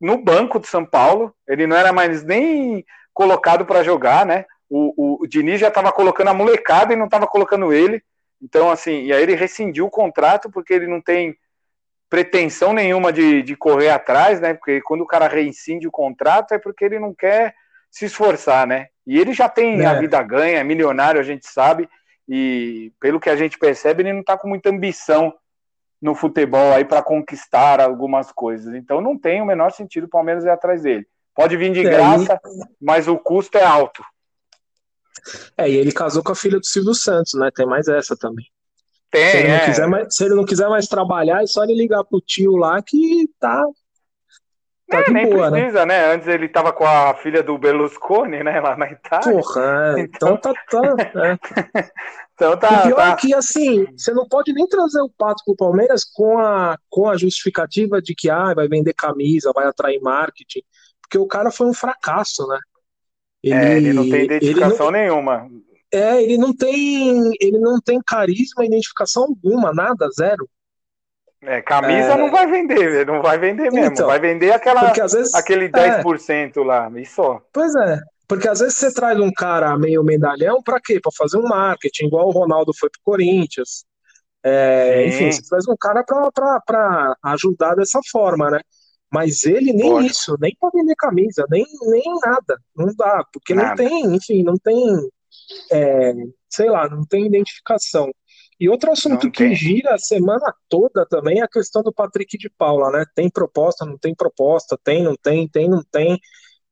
[0.00, 4.44] no banco do São Paulo, ele não era mais nem colocado para jogar, né?
[4.70, 8.02] O, o, o Diniz já estava colocando a molecada e não estava colocando ele.
[8.40, 11.36] Então, assim, e aí ele rescindiu o contrato porque ele não tem
[12.08, 14.54] pretensão nenhuma de, de correr atrás, né?
[14.54, 17.54] Porque quando o cara reincide o contrato é porque ele não quer
[17.90, 18.86] se esforçar, né?
[19.06, 19.86] E ele já tem é.
[19.86, 21.88] a vida ganha, é milionário, a gente sabe,
[22.28, 25.34] e pelo que a gente percebe, ele não está com muita ambição
[26.00, 28.74] no futebol aí para conquistar algumas coisas.
[28.74, 31.06] Então não tem o menor sentido o Palmeiras ir atrás dele.
[31.34, 32.84] Pode vir de é, graça, e...
[32.84, 34.02] mas o custo é alto.
[35.56, 37.50] É, e ele casou com a filha do Silvio Santos, né?
[37.54, 38.46] Tem mais essa também.
[39.10, 39.64] Tem, se ele, é.
[39.64, 42.82] quiser mais, se ele não quiser mais trabalhar, é só ele ligar pro tio lá
[42.82, 43.64] que tá
[44.88, 45.58] Tá é, nem boa, né?
[45.58, 46.06] precisa, né?
[46.06, 46.14] né?
[46.14, 48.58] Antes ele estava com a filha do Berlusconi, né?
[48.58, 49.34] Lá na Itália.
[49.34, 50.00] Porra, é.
[50.00, 50.54] então, então tá.
[50.70, 51.92] tá é.
[52.32, 52.80] então tá.
[52.80, 53.10] O pior tá.
[53.10, 57.06] é que, assim, você não pode nem trazer o Pato pro Palmeiras com a, com
[57.06, 60.62] a justificativa de que ah, vai vender camisa, vai atrair marketing.
[61.02, 62.58] Porque o cara foi um fracasso, né?
[63.42, 65.48] Ele, é, ele não tem identificação não, nenhuma.
[65.92, 67.32] É, ele não tem.
[67.40, 70.48] Ele não tem carisma, identificação alguma, nada, zero.
[71.40, 72.16] É, camisa é...
[72.16, 73.92] não vai vender, não vai vender mesmo.
[73.92, 76.60] Então, vai vender aquela, vezes, aquele 10% é...
[76.64, 77.40] lá, e só.
[77.52, 78.00] Pois é.
[78.26, 81.00] Porque às vezes você traz um cara meio medalhão para quê?
[81.00, 83.86] Para fazer um marketing, igual o Ronaldo foi pro Corinthians.
[84.42, 88.60] É, enfim, você traz um cara para ajudar dessa forma, né?
[89.10, 92.60] Mas ele nem isso, nem para vender camisa, nem, nem nada.
[92.76, 93.68] Não dá, porque nada.
[93.68, 94.84] não tem, enfim, não tem,
[95.72, 96.14] é,
[96.48, 98.10] sei lá, não tem identificação.
[98.60, 102.50] E outro assunto que gira a semana toda também é a questão do Patrick de
[102.50, 103.04] Paula, né?
[103.14, 106.18] Tem proposta, não tem proposta, tem, não tem, tem, não tem.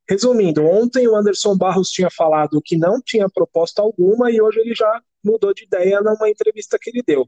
[0.09, 4.75] Resumindo, ontem o Anderson Barros tinha falado que não tinha proposta alguma e hoje ele
[4.75, 7.25] já mudou de ideia numa entrevista que ele deu.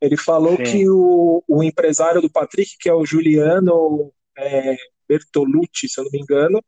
[0.00, 0.62] Ele falou Sim.
[0.64, 4.76] que o, o, empresário do Patrick, que é o Juliano é,
[5.08, 6.62] Bertolucci, se eu não me engano,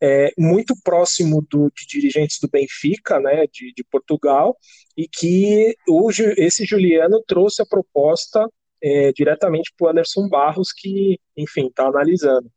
[0.00, 4.56] é muito próximo do, de dirigentes do Benfica, né, de, de Portugal,
[4.96, 8.48] e que o, esse Juliano trouxe a proposta
[8.82, 12.50] é, diretamente para o Anderson Barros, que, enfim, está analisando.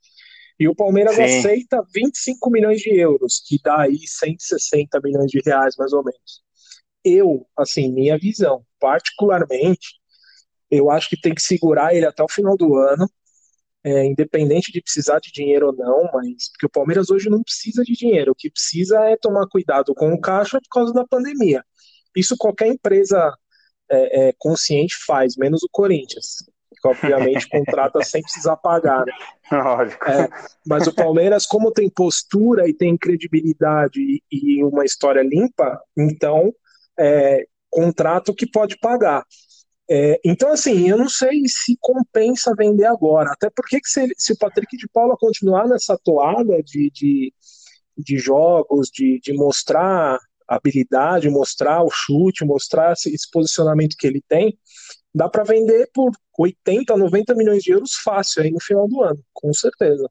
[0.60, 1.24] E o Palmeiras Sim.
[1.24, 6.44] aceita 25 milhões de euros, que dá aí 160 milhões de reais, mais ou menos.
[7.04, 10.00] Eu, assim, minha visão, particularmente,
[10.70, 13.10] eu acho que tem que segurar ele até o final do ano,
[13.84, 17.84] é, independente de precisar de dinheiro ou não, mas porque o Palmeiras hoje não precisa
[17.84, 21.63] de dinheiro, o que precisa é tomar cuidado com o caixa por causa da pandemia.
[22.15, 23.34] Isso qualquer empresa
[23.89, 26.38] é, é, consciente faz, menos o Corinthians,
[26.82, 29.06] que obviamente contrata sem precisar pagar.
[29.06, 29.13] Né?
[30.08, 30.30] É,
[30.65, 36.54] mas o Palmeiras, como tem postura e tem credibilidade e, e uma história limpa, então
[37.00, 39.26] é, contrato que pode pagar.
[39.93, 43.30] É, então, assim, eu não sei se compensa vender agora.
[43.34, 47.34] Até porque que se, se o Patrick de Paula continuar nessa toada de, de,
[47.97, 54.58] de jogos, de, de mostrar habilidade, mostrar o chute, mostrar esse, posicionamento que ele tem,
[55.13, 59.19] dá para vender por 80, 90 milhões de euros fácil aí no final do ano,
[59.34, 60.10] com certeza.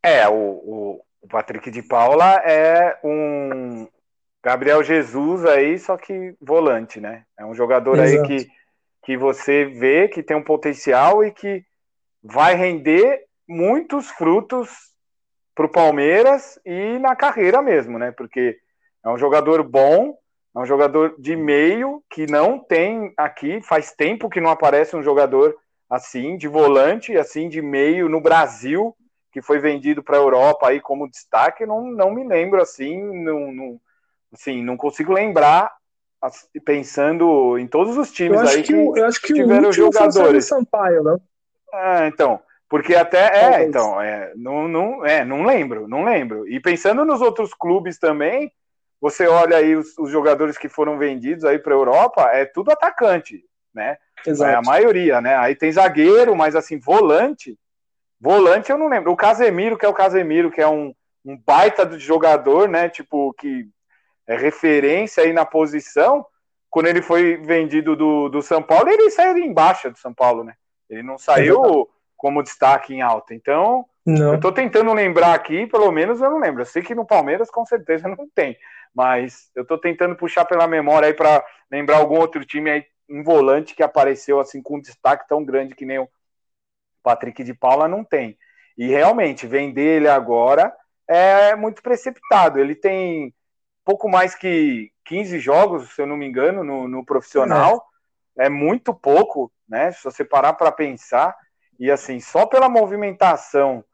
[0.00, 3.88] É, o, o Patrick de Paula é um
[4.42, 7.24] Gabriel Jesus aí, só que volante, né?
[7.38, 8.32] É um jogador Exato.
[8.32, 8.50] aí que,
[9.04, 11.64] que você vê que tem um potencial e que
[12.22, 14.68] vai render muitos frutos
[15.54, 18.10] para o Palmeiras e na carreira mesmo, né?
[18.10, 18.58] Porque
[19.04, 20.18] é um jogador bom,
[20.56, 25.02] é um jogador de meio que não tem aqui, faz tempo que não aparece um
[25.02, 25.54] jogador
[25.88, 28.96] assim, de volante, assim, de meio no Brasil,
[29.30, 33.52] que foi vendido para a Europa aí como destaque, não, não me lembro assim, não,
[33.52, 33.80] não
[34.32, 35.70] assim, não consigo lembrar
[36.64, 40.46] pensando em todos os times eu aí que, que eu acho que tiveram o jogadores.
[40.46, 41.16] Sampaio, né?
[41.72, 46.48] Ah, então, porque até é, então, é, não, não, é, não lembro, não lembro.
[46.48, 48.52] E pensando nos outros clubes também,
[49.00, 52.70] você olha aí os, os jogadores que foram vendidos aí para a Europa, é tudo
[52.70, 53.96] atacante, né?
[54.24, 54.50] Exato.
[54.50, 55.36] É a maioria, né?
[55.36, 57.58] Aí tem zagueiro, mas assim, volante,
[58.20, 59.10] volante eu não lembro.
[59.10, 62.88] O Casemiro, que é o Casemiro, que é um, um baita de jogador, né?
[62.88, 63.68] Tipo, que
[64.26, 66.24] é referência aí na posição,
[66.70, 70.42] quando ele foi vendido do, do São Paulo, ele saiu em baixa do São Paulo,
[70.42, 70.54] né?
[70.88, 73.34] Ele não saiu é como destaque em alta.
[73.34, 74.34] Então, não.
[74.34, 76.62] eu tô tentando lembrar aqui, pelo menos eu não lembro.
[76.62, 78.56] Eu sei que no Palmeiras com certeza não tem,
[78.94, 83.22] mas eu tô tentando puxar pela memória aí para lembrar algum outro time aí, um
[83.22, 86.08] volante que apareceu assim com um destaque tão grande que nem o
[87.02, 88.38] Patrick de Paula não tem.
[88.78, 90.74] E realmente, vender ele agora
[91.06, 92.58] é muito precipitado.
[92.58, 93.34] Ele tem
[93.84, 97.84] pouco mais que 15 jogos, se eu não me engano, no, no profissional.
[98.38, 98.46] É.
[98.46, 98.48] é.
[98.48, 99.92] muito pouco, né?
[99.92, 101.34] Se você parar para pensar.
[101.78, 103.84] E assim, só pela movimentação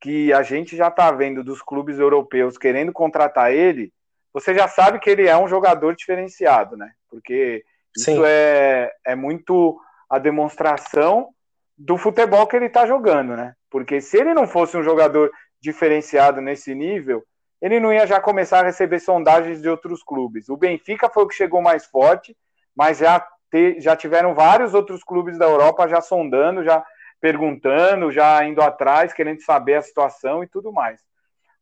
[0.00, 3.92] que a gente já está vendo dos clubes europeus querendo contratar ele,
[4.32, 6.92] você já sabe que ele é um jogador diferenciado, né?
[7.08, 7.64] Porque
[7.96, 11.28] isso é, é muito a demonstração
[11.76, 13.54] do futebol que ele está jogando, né?
[13.70, 17.24] Porque se ele não fosse um jogador diferenciado nesse nível,
[17.62, 20.48] ele não ia já começar a receber sondagens de outros clubes.
[20.48, 22.36] O Benfica foi o que chegou mais forte,
[22.74, 26.84] mas já, te, já tiveram vários outros clubes da Europa já sondando, já
[27.20, 31.00] perguntando, já indo atrás, querendo saber a situação e tudo mais.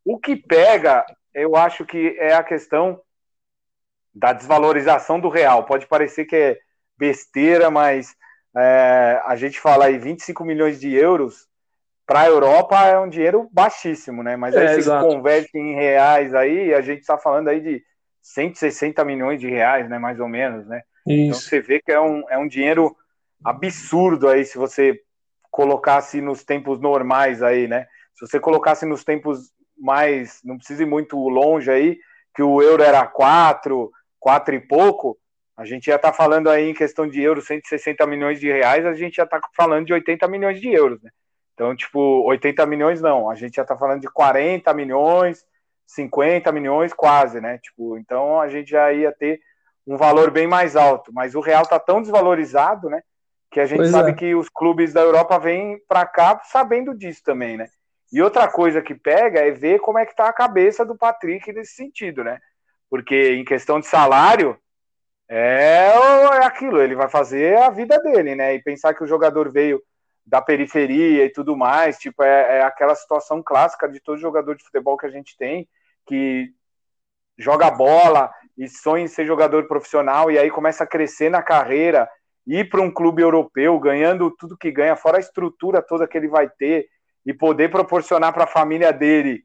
[0.03, 2.99] O que pega, eu acho que é a questão
[4.15, 5.65] da desvalorização do real.
[5.65, 6.59] Pode parecer que é
[6.97, 8.17] besteira, mas
[8.57, 11.47] é, a gente fala aí 25 milhões de euros
[12.11, 14.35] para a Europa é um dinheiro baixíssimo, né?
[14.35, 17.85] Mas aí é, se converte em reais aí, a gente está falando aí de
[18.21, 19.97] 160 milhões de reais, né?
[19.97, 20.83] Mais ou menos, né?
[21.07, 21.23] Então Isso.
[21.23, 22.97] Então você vê que é um, é um dinheiro
[23.45, 25.01] absurdo aí se você
[25.53, 27.87] colocasse nos tempos normais aí, né?
[28.17, 31.97] Se você colocasse nos tempos mais, não precisa ir muito longe aí,
[32.35, 35.17] que o euro era 4, 4 e pouco,
[35.57, 38.95] a gente já está falando aí em questão de euros, 160 milhões de reais, a
[38.95, 41.11] gente já está falando de 80 milhões de euros, né?
[41.61, 45.45] Então, tipo, 80 milhões não, a gente já tá falando de 40 milhões,
[45.87, 47.59] 50 milhões quase, né?
[47.59, 49.43] Tipo, então a gente já ia ter
[49.87, 53.03] um valor bem mais alto, mas o real tá tão desvalorizado, né?
[53.51, 54.15] Que a gente pois sabe é.
[54.15, 57.69] que os clubes da Europa vêm para cá sabendo disso também, né?
[58.11, 61.53] E outra coisa que pega é ver como é que tá a cabeça do Patrick
[61.53, 62.39] nesse sentido, né?
[62.89, 64.59] Porque em questão de salário,
[65.29, 68.55] é, é aquilo, ele vai fazer a vida dele, né?
[68.55, 69.83] E pensar que o jogador veio
[70.27, 74.65] da periferia e tudo mais, tipo, é, é, aquela situação clássica de todo jogador de
[74.65, 75.69] futebol que a gente tem,
[76.07, 76.53] que
[77.37, 82.09] joga bola e sonha em ser jogador profissional e aí começa a crescer na carreira,
[82.47, 86.29] ir para um clube europeu, ganhando tudo que ganha, fora a estrutura toda que ele
[86.29, 86.89] vai ter
[87.25, 89.45] e poder proporcionar para a família dele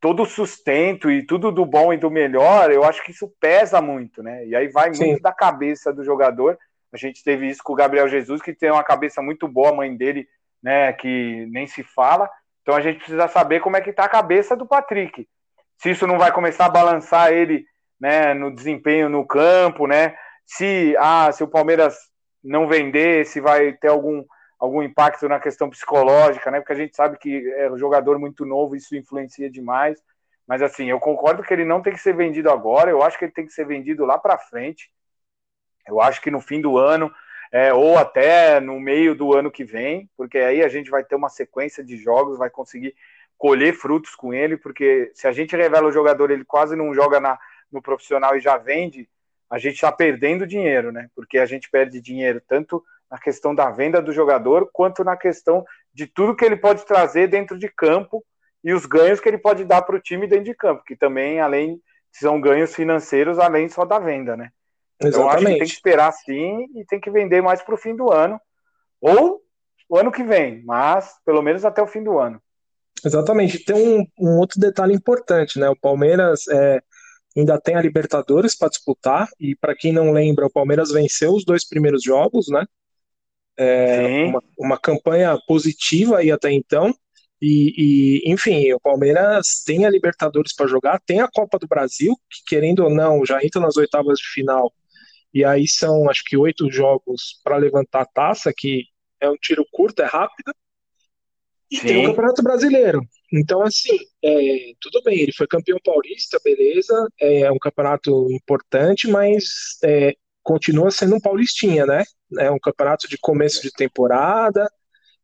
[0.00, 3.82] todo o sustento e tudo do bom e do melhor, eu acho que isso pesa
[3.82, 4.46] muito, né?
[4.46, 5.08] E aí vai Sim.
[5.08, 6.58] muito da cabeça do jogador
[6.92, 9.74] a gente teve isso com o Gabriel Jesus, que tem uma cabeça muito boa, a
[9.74, 10.28] mãe dele,
[10.62, 12.28] né, que nem se fala.
[12.62, 15.28] Então a gente precisa saber como é que está a cabeça do Patrick.
[15.78, 17.64] Se isso não vai começar a balançar ele,
[17.98, 20.16] né, no desempenho no campo, né?
[20.44, 21.96] Se ah, se o Palmeiras
[22.42, 24.24] não vender, se vai ter algum
[24.58, 26.60] algum impacto na questão psicológica, né?
[26.60, 29.98] Porque a gente sabe que é um jogador muito novo, isso influencia demais.
[30.46, 33.24] Mas assim, eu concordo que ele não tem que ser vendido agora, eu acho que
[33.24, 34.90] ele tem que ser vendido lá para frente.
[35.94, 37.12] Eu acho que no fim do ano,
[37.52, 41.16] é, ou até no meio do ano que vem, porque aí a gente vai ter
[41.16, 42.94] uma sequência de jogos, vai conseguir
[43.36, 47.18] colher frutos com ele, porque se a gente revela o jogador, ele quase não joga
[47.18, 47.38] na,
[47.72, 49.08] no profissional e já vende,
[49.48, 51.08] a gente está perdendo dinheiro, né?
[51.14, 55.64] Porque a gente perde dinheiro tanto na questão da venda do jogador, quanto na questão
[55.92, 58.24] de tudo que ele pode trazer dentro de campo
[58.62, 61.40] e os ganhos que ele pode dar para o time dentro de campo, que também,
[61.40, 61.80] além,
[62.12, 64.50] são ganhos financeiros, além só da venda, né?
[65.02, 67.96] Então, acho que tem que esperar sim e tem que vender mais para o fim
[67.96, 68.38] do ano.
[69.00, 69.40] Ou
[69.88, 72.40] o ano que vem, mas pelo menos até o fim do ano.
[73.04, 73.64] Exatamente.
[73.64, 75.68] Tem um, um outro detalhe importante, né?
[75.68, 76.80] O Palmeiras é,
[77.36, 81.44] ainda tem a Libertadores para disputar, e para quem não lembra, o Palmeiras venceu os
[81.44, 82.64] dois primeiros jogos, né?
[83.56, 86.94] É, uma, uma, campanha positiva aí até então.
[87.42, 92.14] E, e, enfim, o Palmeiras tem a Libertadores para jogar, tem a Copa do Brasil,
[92.30, 94.72] que querendo ou não, já entra nas oitavas de final.
[95.32, 98.84] E aí são, acho que, oito jogos para levantar a taça, que
[99.20, 100.52] é um tiro curto, é rápido.
[101.70, 101.86] E Sim.
[101.86, 103.00] tem o Campeonato Brasileiro.
[103.32, 109.78] Então, assim, é, tudo bem, ele foi campeão paulista, beleza, é um campeonato importante, mas
[109.84, 112.02] é, continua sendo um paulistinha, né?
[112.38, 114.68] É um campeonato de começo de temporada,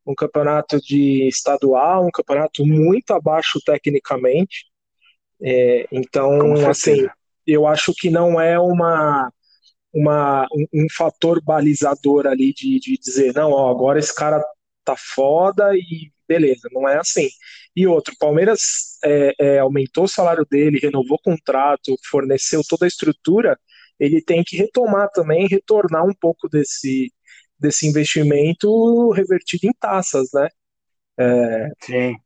[0.06, 4.66] um campeonato de estadual, um campeonato muito abaixo tecnicamente.
[5.42, 7.08] É, então, assim,
[7.44, 9.32] eu acho que não é uma,
[9.96, 14.44] uma um, um fator balizador ali de, de dizer, não, ó, agora esse cara
[14.84, 17.28] tá foda e beleza, não é assim.
[17.74, 22.84] E outro, o Palmeiras é, é, aumentou o salário dele, renovou o contrato, forneceu toda
[22.84, 23.58] a estrutura,
[23.98, 27.12] ele tem que retomar também, retornar um pouco desse,
[27.58, 30.48] desse investimento revertido em taças, né?
[31.18, 32.16] É, Sim.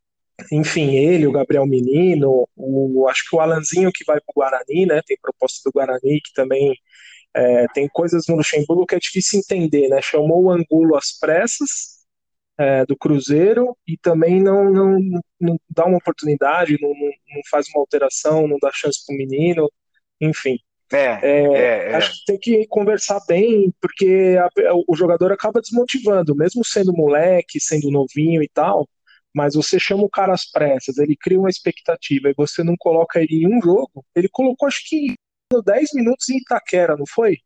[0.51, 4.85] Enfim, ele, o Gabriel Menino, o, acho que o Alanzinho que vai para o Guarani,
[4.87, 5.01] né?
[5.05, 6.75] Tem proposta do Guarani que também
[7.35, 10.01] é, tem coisas no Luxemburgo que é difícil entender, né?
[10.01, 12.01] Chamou o Angulo às pressas,
[12.57, 14.97] é, do Cruzeiro e também não, não,
[15.39, 19.17] não dá uma oportunidade, não, não, não faz uma alteração, não dá chance para o
[19.17, 19.71] menino,
[20.19, 20.57] enfim.
[20.93, 24.49] É, é, é, é, acho que tem que conversar bem, porque a,
[24.87, 28.87] o jogador acaba desmotivando, mesmo sendo moleque, sendo novinho e tal,
[29.33, 33.21] mas você chama o cara às pressas, ele cria uma expectativa e você não coloca
[33.21, 34.05] ele em um jogo.
[34.13, 35.15] Ele colocou, acho que
[35.59, 37.37] 10 minutos em Itaquera, não foi?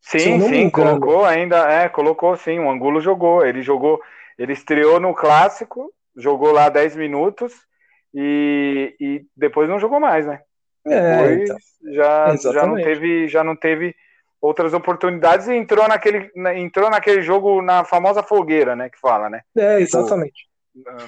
[0.00, 4.00] Sim, sim, colocou ainda, é, colocou sim, o Angulo jogou, ele jogou,
[4.38, 7.52] ele estreou no clássico, jogou lá 10 minutos
[8.14, 10.40] e, e depois não jogou mais, né?
[10.86, 11.58] É, depois então,
[11.92, 13.94] já, já não teve, já não teve
[14.40, 19.42] outras oportunidades e entrou naquele, entrou naquele jogo na famosa fogueira, né, que fala, né?
[19.56, 20.48] É, exatamente.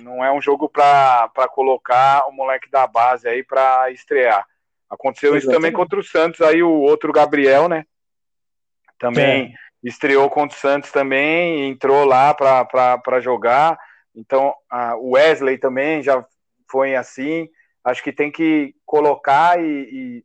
[0.03, 4.45] não é um jogo para colocar o moleque da base aí para estrear.
[4.91, 5.43] Aconteceu exatamente.
[5.45, 7.85] isso também contra o Santos, aí o outro Gabriel, né?
[9.01, 9.89] também é.
[9.89, 13.77] estreou contra o Santos também, entrou lá para jogar.
[14.15, 14.55] Então,
[14.99, 16.25] o Wesley também já
[16.71, 17.49] foi assim.
[17.83, 20.25] Acho que tem que colocar e, e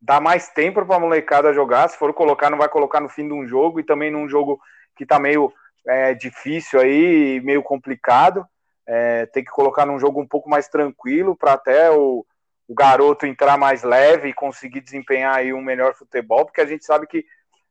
[0.00, 1.88] dar mais tempo para a molecada jogar.
[1.88, 4.58] Se for colocar, não vai colocar no fim de um jogo e também num jogo
[4.96, 5.52] que está meio
[5.86, 8.46] é, difícil aí, meio complicado.
[8.86, 12.26] É, tem que colocar num jogo um pouco mais tranquilo para até o,
[12.70, 16.84] o garoto entrar mais leve e conseguir desempenhar aí um melhor futebol, porque a gente
[16.84, 17.24] sabe que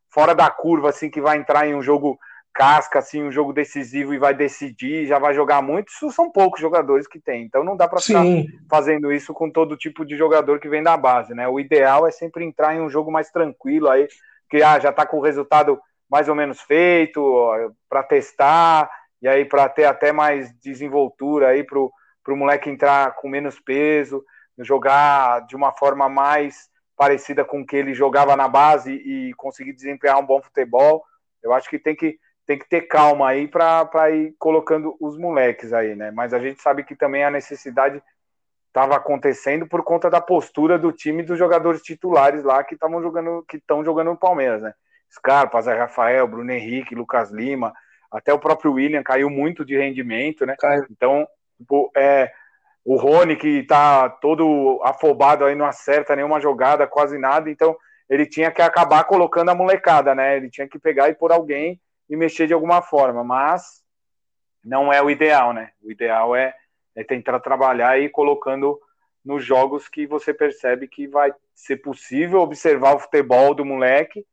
[0.10, 2.20] fora da curva, assim, que vai entrar em um jogo
[2.54, 6.60] casca, assim, um jogo decisivo e vai decidir, já vai jogar muito, isso são poucos
[6.60, 7.44] jogadores que tem.
[7.44, 8.26] Então não dá para ficar
[8.70, 11.48] fazendo isso com todo tipo de jogador que vem da base, né?
[11.48, 14.06] O ideal é sempre entrar em um jogo mais tranquilo aí,
[14.50, 15.80] que ah, já tá com o resultado
[16.12, 18.92] mais ou menos feito para testar
[19.22, 21.90] e aí para ter até mais desenvoltura aí pro
[22.22, 24.24] pro moleque entrar com menos peso,
[24.60, 29.74] jogar de uma forma mais parecida com o que ele jogava na base e conseguir
[29.74, 31.04] desempenhar um bom futebol.
[31.42, 35.72] Eu acho que tem que, tem que ter calma aí para ir colocando os moleques
[35.72, 36.12] aí, né?
[36.12, 38.04] Mas a gente sabe que também a necessidade
[38.68, 43.44] estava acontecendo por conta da postura do time dos jogadores titulares lá que estavam jogando,
[43.48, 44.74] que estão jogando no Palmeiras, né?
[45.12, 47.74] Scarpa, Zé Rafael, Bruno Henrique, Lucas Lima,
[48.12, 50.56] até o próprio William caiu muito de rendimento, né?
[50.60, 50.86] Caiu.
[50.90, 52.32] Então, tipo, é,
[52.90, 57.78] o Rony, que tá todo afobado aí, não acerta nenhuma jogada, quase nada, então
[58.10, 60.38] ele tinha que acabar colocando a molecada, né?
[60.38, 61.80] Ele tinha que pegar e pôr alguém
[62.10, 63.84] e mexer de alguma forma, mas
[64.66, 65.70] não é o ideal, né?
[65.84, 66.56] O ideal é,
[66.96, 68.80] é tentar trabalhar e colocando
[69.24, 74.26] nos jogos que você percebe que vai ser possível observar o futebol do moleque,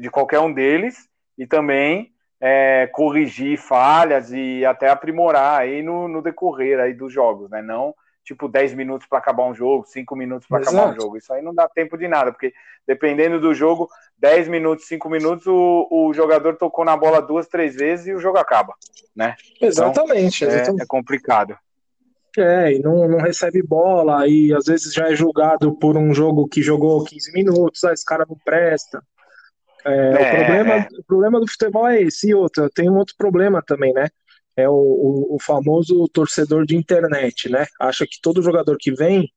[0.00, 2.12] de qualquer um deles, e também
[2.46, 7.62] é, corrigir falhas e até aprimorar aí no, no, decorrer aí dos jogos, né?
[7.62, 11.18] Não tipo 10 minutos para acabar um jogo, 5 minutos para acabar um jogo.
[11.18, 12.54] Isso aí não dá tempo de nada, porque
[12.86, 13.86] dependendo do jogo,
[14.18, 18.18] 10 minutos, 5 minutos, o, o jogador tocou na bola duas, três vezes e o
[18.18, 18.72] jogo acaba,
[19.14, 19.36] né?
[19.60, 20.80] Exatamente, então, exatamente.
[20.80, 21.54] É, é complicado.
[22.36, 26.48] É, e não, não recebe bola, e às vezes já é julgado por um jogo
[26.48, 29.02] que jogou 15 minutos, ah, esse cara não presta.
[29.84, 30.88] É, é, o, problema, é.
[30.98, 32.30] o problema do futebol é esse.
[32.30, 34.08] E outra, tem um outro problema também, né?
[34.56, 37.66] É o, o, o, famoso torcedor de internet, né?
[37.80, 39.28] Acha que todo jogador que vem,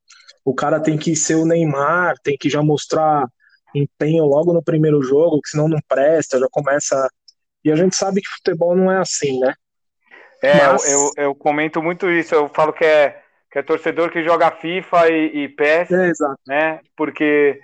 [0.44, 3.26] o cara tem que ser o Neymar, tem que já mostrar
[3.74, 7.08] empenho logo no primeiro jogo, que senão não presta, já começa.
[7.64, 9.54] E a gente sabe que futebol não é assim, né?
[10.42, 10.90] É, Mas...
[10.90, 13.20] eu, eu, eu, comento muito isso, eu falo que é,
[13.50, 16.12] que é torcedor que joga FIFA e, e PES, é,
[16.46, 16.80] né?
[16.96, 17.60] Porque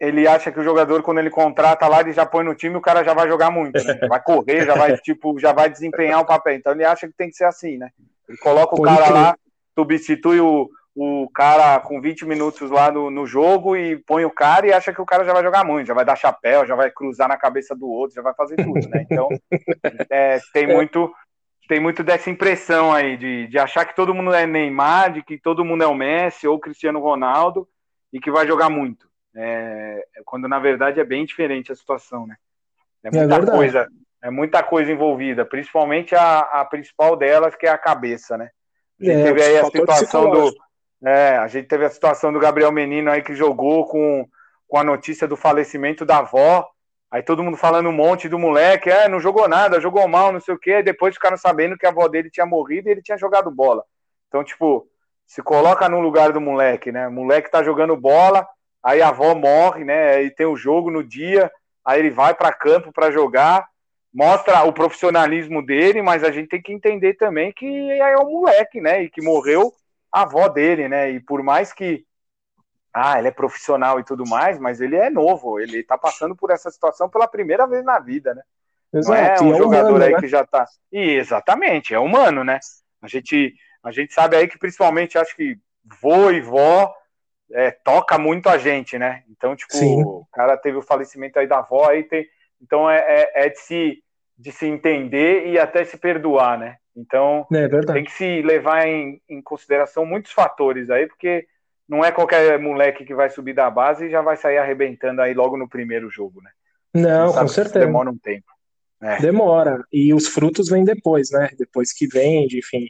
[0.00, 2.80] ele acha que o jogador, quando ele contrata lá, ele já põe no time, o
[2.80, 3.98] cara já vai jogar muito, né?
[4.08, 6.54] Vai correr, já vai, tipo, já vai desempenhar o papel.
[6.54, 7.90] Então ele acha que tem que ser assim, né?
[8.28, 9.36] Ele coloca o cara lá,
[9.78, 14.66] substitui o, o cara com 20 minutos lá no, no jogo e põe o cara
[14.66, 16.90] e acha que o cara já vai jogar muito, já vai dar chapéu, já vai
[16.90, 19.06] cruzar na cabeça do outro, já vai fazer tudo, né?
[19.08, 19.28] Então
[20.10, 21.12] é, tem muito
[21.68, 25.36] tem muito dessa impressão aí de, de achar que todo mundo é Neymar, de que
[25.36, 27.68] todo mundo é o Messi ou Cristiano Ronaldo
[28.12, 29.08] e que vai jogar muito.
[29.36, 32.36] É, quando na verdade é bem diferente a situação, né?
[33.04, 33.88] É, é muita é coisa,
[34.22, 38.50] é muita coisa envolvida, principalmente a, a principal delas que é a cabeça, né?
[39.00, 40.52] A gente é, teve aí a situação do,
[41.04, 44.26] é, a gente teve a situação do Gabriel Menino aí que jogou com,
[44.66, 46.66] com a notícia do falecimento da avó.
[47.10, 50.40] Aí todo mundo falando um monte do moleque, é, não jogou nada, jogou mal, não
[50.40, 50.82] sei o quê.
[50.82, 53.84] Depois ficaram sabendo que a avó dele tinha morrido e ele tinha jogado bola.
[54.28, 54.88] Então, tipo,
[55.26, 57.06] se coloca no lugar do moleque, né?
[57.06, 58.46] O moleque tá jogando bola,
[58.86, 60.22] aí a avó morre, né?
[60.22, 61.50] E tem o jogo no dia,
[61.84, 63.66] aí ele vai para campo para jogar,
[64.14, 68.80] mostra o profissionalismo dele, mas a gente tem que entender também que é um moleque,
[68.80, 69.02] né?
[69.02, 69.72] E que morreu
[70.12, 71.10] a avó dele, né?
[71.10, 72.04] E por mais que
[72.94, 76.52] ah, ele é profissional e tudo mais, mas ele é novo, ele tá passando por
[76.52, 78.42] essa situação pela primeira vez na vida, né?
[78.94, 80.20] Exato, Não é um é jogador humano, aí né?
[80.20, 80.64] que já tá.
[80.92, 82.60] E exatamente, é humano, né?
[83.02, 85.58] A gente, a gente sabe aí que principalmente acho que
[86.00, 86.94] vô e vó
[87.52, 89.22] é, toca muito a gente, né?
[89.30, 90.02] Então, tipo, Sim.
[90.02, 92.26] o cara teve o falecimento aí da avó, aí tem.
[92.60, 94.02] Então é, é, é, de, se,
[94.38, 96.76] de se entender e até se perdoar, né?
[96.96, 101.46] Então é tem que se levar em, em consideração muitos fatores aí, porque
[101.88, 105.34] não é qualquer moleque que vai subir da base e já vai sair arrebentando aí
[105.34, 106.50] logo no primeiro jogo, né?
[106.94, 107.84] Não, com certeza.
[107.84, 108.46] Demora um tempo.
[109.02, 109.20] É.
[109.20, 109.84] Demora.
[109.92, 111.50] E os frutos vêm depois, né?
[111.58, 112.88] Depois que vende, enfim.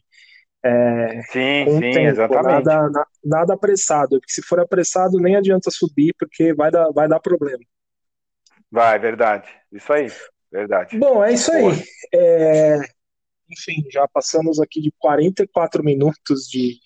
[0.66, 2.64] É, sim, sim, tempo, exatamente.
[2.64, 7.20] Nada, nada, apressado, porque se for apressado nem adianta subir, porque vai dar, vai dar
[7.20, 7.62] problema.
[8.70, 9.48] Vai, verdade.
[9.72, 10.10] Isso aí,
[10.50, 10.98] verdade.
[10.98, 11.84] Bom, é isso aí.
[12.12, 12.78] É,
[13.48, 16.78] enfim, já passamos aqui de 44 minutos de,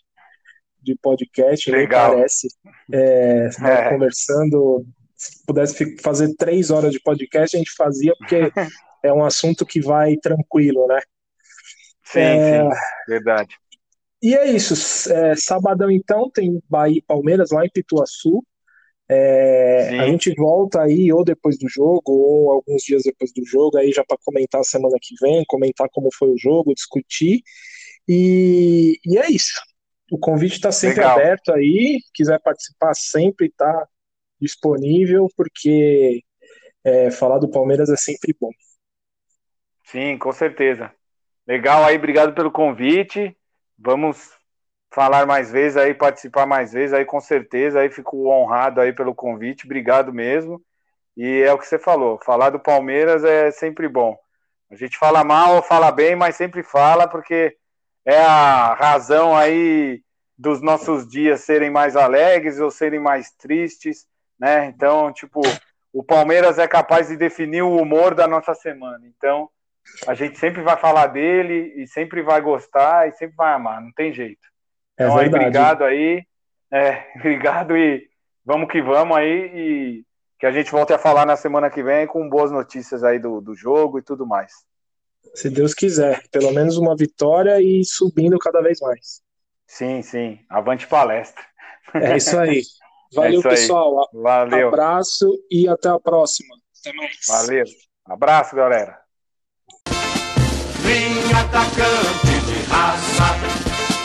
[0.82, 2.08] de podcast, Legal.
[2.08, 2.48] nem parece.
[2.92, 3.88] É, é.
[3.88, 4.84] Conversando,
[5.16, 8.52] se pudesse fazer três horas de podcast, a gente fazia, porque
[9.02, 11.00] é um assunto que vai tranquilo, né?
[12.04, 12.76] Sim, é, sim,
[13.08, 13.56] verdade.
[14.22, 14.74] E é isso.
[15.12, 18.44] É, sabadão, então, tem Bahia e Palmeiras lá em Pituaçu.
[19.08, 23.76] É, a gente volta aí ou depois do jogo, ou alguns dias depois do jogo,
[23.76, 27.42] aí já para comentar a semana que vem, comentar como foi o jogo, discutir.
[28.06, 29.60] E, e é isso.
[30.12, 31.18] O convite está sempre Legal.
[31.18, 32.00] aberto aí.
[32.14, 33.86] Quiser participar, sempre está
[34.40, 36.22] disponível, porque
[36.84, 38.50] é, falar do Palmeiras é sempre bom.
[39.84, 40.92] Sim, com certeza.
[41.46, 43.36] Legal aí, obrigado pelo convite.
[43.82, 44.30] Vamos
[44.92, 47.80] falar mais vezes aí, participar mais vezes aí, com certeza.
[47.80, 50.62] Aí fico honrado aí pelo convite, obrigado mesmo.
[51.16, 54.16] E é o que você falou, falar do Palmeiras é sempre bom.
[54.70, 57.56] A gente fala mal ou fala bem, mas sempre fala, porque
[58.04, 60.02] é a razão aí
[60.38, 64.06] dos nossos dias serem mais alegres ou serem mais tristes,
[64.38, 64.66] né?
[64.66, 65.40] Então, tipo,
[65.92, 69.06] o Palmeiras é capaz de definir o humor da nossa semana.
[69.06, 69.50] Então,
[70.06, 73.92] a gente sempre vai falar dele e sempre vai gostar e sempre vai amar, não
[73.92, 74.40] tem jeito.
[74.98, 76.24] É então, aí, obrigado aí.
[76.72, 78.08] É, obrigado e
[78.44, 80.04] vamos que vamos aí e
[80.38, 83.40] que a gente volte a falar na semana que vem com boas notícias aí do,
[83.40, 84.52] do jogo e tudo mais.
[85.34, 89.20] Se Deus quiser, pelo menos uma vitória e subindo cada vez mais.
[89.66, 90.38] Sim, sim.
[90.48, 91.44] Avante palestra.
[91.94, 92.62] É isso aí.
[93.12, 93.54] Valeu, é isso aí.
[93.54, 94.08] pessoal.
[94.12, 94.68] Valeu.
[94.68, 96.54] Abraço e até a próxima.
[96.80, 97.16] Até mais.
[97.26, 97.64] Valeu.
[98.06, 98.99] Abraço, galera.
[100.90, 103.38] Vim atacante de raça,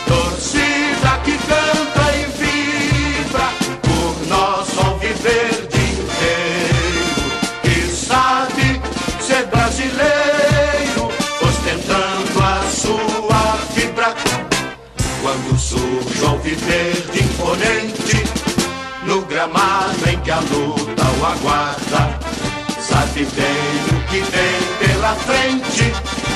[0.05, 3.49] torcida que canta e vibra
[3.81, 7.31] por nosso alviverde inteiro,
[7.63, 8.79] que sabe
[9.19, 11.09] ser brasileiro,
[11.41, 14.13] ostentando a sua fibra.
[15.23, 18.23] Quando surge o alviverde imponente,
[19.07, 22.19] no gramado em que a luta o aguarda,
[22.79, 26.34] sabe bem o que vem pela frente